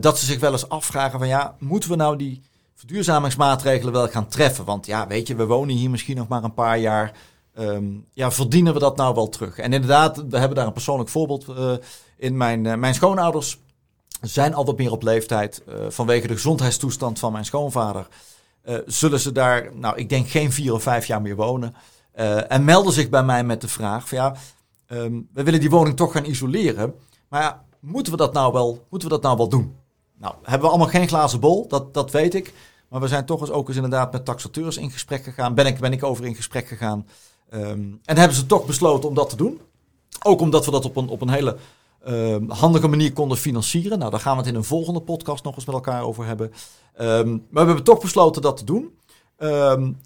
dat 0.00 0.18
ze 0.18 0.26
zich 0.26 0.40
wel 0.40 0.52
eens 0.52 0.68
afvragen 0.68 1.18
van 1.18 1.28
ja, 1.28 1.56
moeten 1.58 1.90
we 1.90 1.96
nou 1.96 2.16
die 2.16 2.42
verduurzamingsmaatregelen 2.76 3.92
wel 3.92 4.08
gaan 4.08 4.28
treffen? 4.28 4.64
Want 4.64 4.86
ja, 4.86 5.06
weet 5.06 5.28
je, 5.28 5.34
we 5.34 5.46
wonen 5.46 5.76
hier 5.76 5.90
misschien 5.90 6.16
nog 6.16 6.28
maar 6.28 6.44
een 6.44 6.54
paar 6.54 6.78
jaar. 6.78 7.12
Um, 7.58 8.06
ja, 8.12 8.30
verdienen 8.30 8.72
we 8.72 8.78
dat 8.78 8.96
nou 8.96 9.14
wel 9.14 9.28
terug? 9.28 9.58
En 9.58 9.72
inderdaad, 9.72 10.16
we 10.28 10.38
hebben 10.38 10.56
daar 10.56 10.66
een 10.66 10.72
persoonlijk 10.72 11.10
voorbeeld 11.10 11.46
uh, 11.48 11.72
in. 12.16 12.36
Mijn, 12.36 12.64
uh, 12.64 12.74
mijn 12.74 12.94
schoonouders 12.94 13.58
zijn 14.20 14.54
al 14.54 14.64
wat 14.64 14.78
meer 14.78 14.90
op 14.90 15.02
leeftijd. 15.02 15.62
Uh, 15.68 15.74
vanwege 15.88 16.26
de 16.26 16.34
gezondheidstoestand 16.34 17.18
van 17.18 17.32
mijn 17.32 17.44
schoonvader. 17.44 18.08
zullen 18.86 19.20
ze 19.20 19.32
daar, 19.32 19.70
nou, 19.74 19.96
ik 19.96 20.08
denk 20.08 20.28
geen 20.28 20.52
vier 20.52 20.72
of 20.72 20.82
vijf 20.82 21.06
jaar 21.06 21.22
meer 21.22 21.36
wonen. 21.36 21.74
en 22.48 22.64
melden 22.64 22.92
zich 22.92 23.08
bij 23.08 23.22
mij 23.22 23.44
met 23.44 23.60
de 23.60 23.68
vraag: 23.68 24.08
van 24.08 24.18
ja, 24.18 24.36
um, 24.88 25.28
we 25.32 25.42
willen 25.42 25.60
die 25.60 25.70
woning 25.70 25.96
toch 25.96 26.12
gaan 26.12 26.24
isoleren. 26.24 26.94
Maar 27.28 27.42
ja, 27.42 27.64
moeten 27.80 28.12
we 28.12 28.18
dat 28.18 28.32
nou 28.32 28.52
wel, 28.52 28.86
moeten 28.90 29.08
we 29.08 29.14
dat 29.14 29.22
nou 29.22 29.36
wel 29.36 29.48
doen? 29.48 29.76
Nou, 30.18 30.34
hebben 30.42 30.60
we 30.60 30.68
allemaal 30.68 30.88
geen 30.88 31.08
glazen 31.08 31.40
bol, 31.40 31.68
dat, 31.68 31.94
dat 31.94 32.10
weet 32.10 32.34
ik. 32.34 32.52
Maar 32.88 33.00
we 33.00 33.08
zijn 33.08 33.24
toch 33.24 33.40
eens 33.40 33.50
ook 33.50 33.68
eens 33.68 33.76
inderdaad 33.76 34.12
met 34.12 34.24
taxateurs 34.24 34.76
in 34.76 34.90
gesprek 34.90 35.24
gegaan. 35.24 35.54
Ben 35.54 35.66
ik, 35.66 35.78
ben 35.78 35.92
ik 35.92 36.04
over 36.04 36.24
in 36.24 36.34
gesprek 36.34 36.68
gegaan. 36.68 37.06
Um, 37.54 38.00
en 38.04 38.16
hebben 38.16 38.36
ze 38.36 38.46
toch 38.46 38.66
besloten 38.66 39.08
om 39.08 39.14
dat 39.14 39.30
te 39.30 39.36
doen. 39.36 39.60
Ook 40.22 40.40
omdat 40.40 40.64
we 40.64 40.70
dat 40.70 40.84
op 40.84 40.96
een, 40.96 41.08
op 41.08 41.20
een 41.20 41.30
hele 41.30 41.56
uh, 42.08 42.36
handige 42.48 42.88
manier 42.88 43.12
konden 43.12 43.38
financieren. 43.38 43.98
Nou, 43.98 44.10
daar 44.10 44.20
gaan 44.20 44.32
we 44.32 44.38
het 44.38 44.48
in 44.48 44.54
een 44.54 44.64
volgende 44.64 45.00
podcast 45.00 45.44
nog 45.44 45.56
eens 45.56 45.64
met 45.64 45.74
elkaar 45.74 46.02
over 46.02 46.26
hebben. 46.26 46.52
Um, 47.00 47.46
maar 47.50 47.62
we 47.62 47.66
hebben 47.66 47.84
toch 47.84 48.00
besloten 48.00 48.42
dat 48.42 48.56
te 48.56 48.64
doen. 48.64 48.98
Um, 49.38 49.98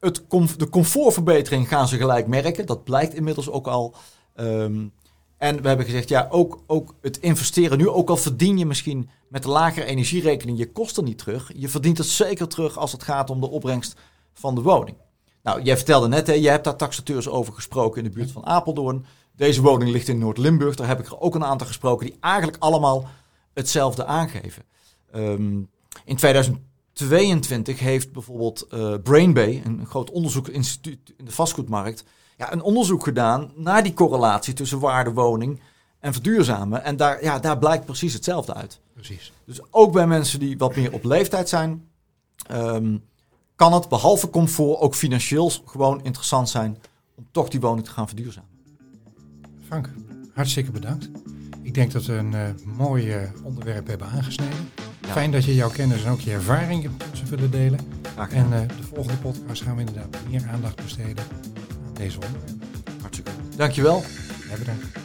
het 0.00 0.22
de 0.56 0.68
comfortverbetering 0.70 1.68
gaan 1.68 1.88
ze 1.88 1.96
gelijk 1.96 2.26
merken. 2.26 2.66
Dat 2.66 2.84
blijkt 2.84 3.14
inmiddels 3.14 3.50
ook 3.50 3.66
al. 3.66 3.94
En 5.36 5.62
we 5.62 5.68
hebben 5.68 5.86
gezegd, 5.86 6.08
ja, 6.08 6.26
ook, 6.30 6.62
ook 6.66 6.94
het 7.00 7.16
investeren 7.16 7.78
nu, 7.78 7.88
ook 7.88 8.10
al 8.10 8.16
verdien 8.16 8.58
je 8.58 8.66
misschien 8.66 9.08
met 9.28 9.42
de 9.42 9.48
lagere 9.48 9.86
energierekening 9.86 10.58
je 10.58 10.72
kosten 10.72 11.04
niet 11.04 11.18
terug. 11.18 11.50
Je 11.54 11.68
verdient 11.68 11.98
het 11.98 12.06
zeker 12.06 12.48
terug 12.48 12.78
als 12.78 12.92
het 12.92 13.02
gaat 13.02 13.30
om 13.30 13.40
de 13.40 13.50
opbrengst 13.50 13.96
van 14.32 14.54
de 14.54 14.62
woning. 14.62 14.96
Nou, 15.42 15.62
jij 15.62 15.76
vertelde 15.76 16.08
net, 16.08 16.26
hè, 16.26 16.32
je 16.32 16.48
hebt 16.48 16.64
daar 16.64 16.76
taxateurs 16.76 17.28
over 17.28 17.52
gesproken 17.52 18.02
in 18.02 18.08
de 18.08 18.14
buurt 18.14 18.30
van 18.30 18.46
Apeldoorn. 18.46 19.06
Deze 19.36 19.62
woning 19.62 19.90
ligt 19.90 20.08
in 20.08 20.18
Noord-Limburg. 20.18 20.74
Daar 20.74 20.86
heb 20.86 20.98
ik 20.98 21.06
er 21.06 21.20
ook 21.20 21.34
een 21.34 21.44
aantal 21.44 21.66
gesproken 21.66 22.06
die 22.06 22.16
eigenlijk 22.20 22.56
allemaal 22.62 23.08
hetzelfde 23.54 24.04
aangeven. 24.04 24.62
Um, 25.14 25.68
in 26.04 26.16
2022 26.16 27.78
heeft 27.78 28.12
bijvoorbeeld 28.12 28.66
uh, 28.70 28.94
Brainbay, 29.02 29.62
een 29.64 29.86
groot 29.86 30.10
onderzoeksinstituut 30.10 31.14
in 31.16 31.24
de 31.24 31.32
vastgoedmarkt, 31.32 32.04
ja, 32.36 32.52
een 32.52 32.62
onderzoek 32.62 33.04
gedaan 33.04 33.52
naar 33.54 33.82
die 33.82 33.94
correlatie 33.94 34.54
tussen 34.54 34.78
waarde 34.78 35.12
woning 35.12 35.60
en 36.00 36.12
verduurzamen. 36.12 36.84
En 36.84 36.96
daar, 36.96 37.22
ja, 37.22 37.38
daar 37.38 37.58
blijkt 37.58 37.84
precies 37.84 38.12
hetzelfde 38.12 38.54
uit. 38.54 38.80
Precies. 38.94 39.32
Dus 39.44 39.60
ook 39.70 39.92
bij 39.92 40.06
mensen 40.06 40.38
die 40.40 40.58
wat 40.58 40.76
meer 40.76 40.92
op 40.92 41.04
leeftijd 41.04 41.48
zijn, 41.48 41.88
um, 42.52 43.04
kan 43.56 43.72
het 43.72 43.88
behalve 43.88 44.30
comfort 44.30 44.80
ook 44.80 44.94
financieel 44.94 45.50
gewoon 45.64 46.04
interessant 46.04 46.48
zijn 46.48 46.78
om 47.14 47.26
toch 47.30 47.48
die 47.48 47.60
woning 47.60 47.84
te 47.86 47.90
gaan 47.90 48.06
verduurzamen. 48.06 48.50
Frank, 49.66 49.90
hartstikke 50.34 50.70
bedankt. 50.70 51.08
Ik 51.62 51.74
denk 51.74 51.92
dat 51.92 52.04
we 52.04 52.12
een 52.12 52.32
uh, 52.32 52.40
mooi 52.64 53.16
uh, 53.16 53.28
onderwerp 53.42 53.86
hebben 53.86 54.06
aangesneden. 54.08 54.68
Ja. 55.00 55.12
Fijn 55.12 55.30
dat 55.30 55.44
je 55.44 55.54
jouw 55.54 55.70
kennis 55.70 56.04
en 56.04 56.12
ook 56.12 56.20
je 56.20 56.32
ervaring 56.32 56.90
ons 57.10 57.22
willen 57.22 57.50
delen. 57.50 57.80
En 58.30 58.46
uh, 58.52 58.60
de 58.68 58.82
volgende 58.94 59.18
podcast 59.18 59.62
gaan 59.62 59.74
we 59.74 59.80
inderdaad 59.80 60.16
meer 60.28 60.48
aandacht 60.52 60.76
besteden 60.76 61.24
deze 61.96 62.18
onderwerpen. 62.20 62.60
Hartstikke. 63.00 63.30
Dankjewel. 63.56 64.02
Ja, 64.50 64.56
bedankt. 64.58 65.03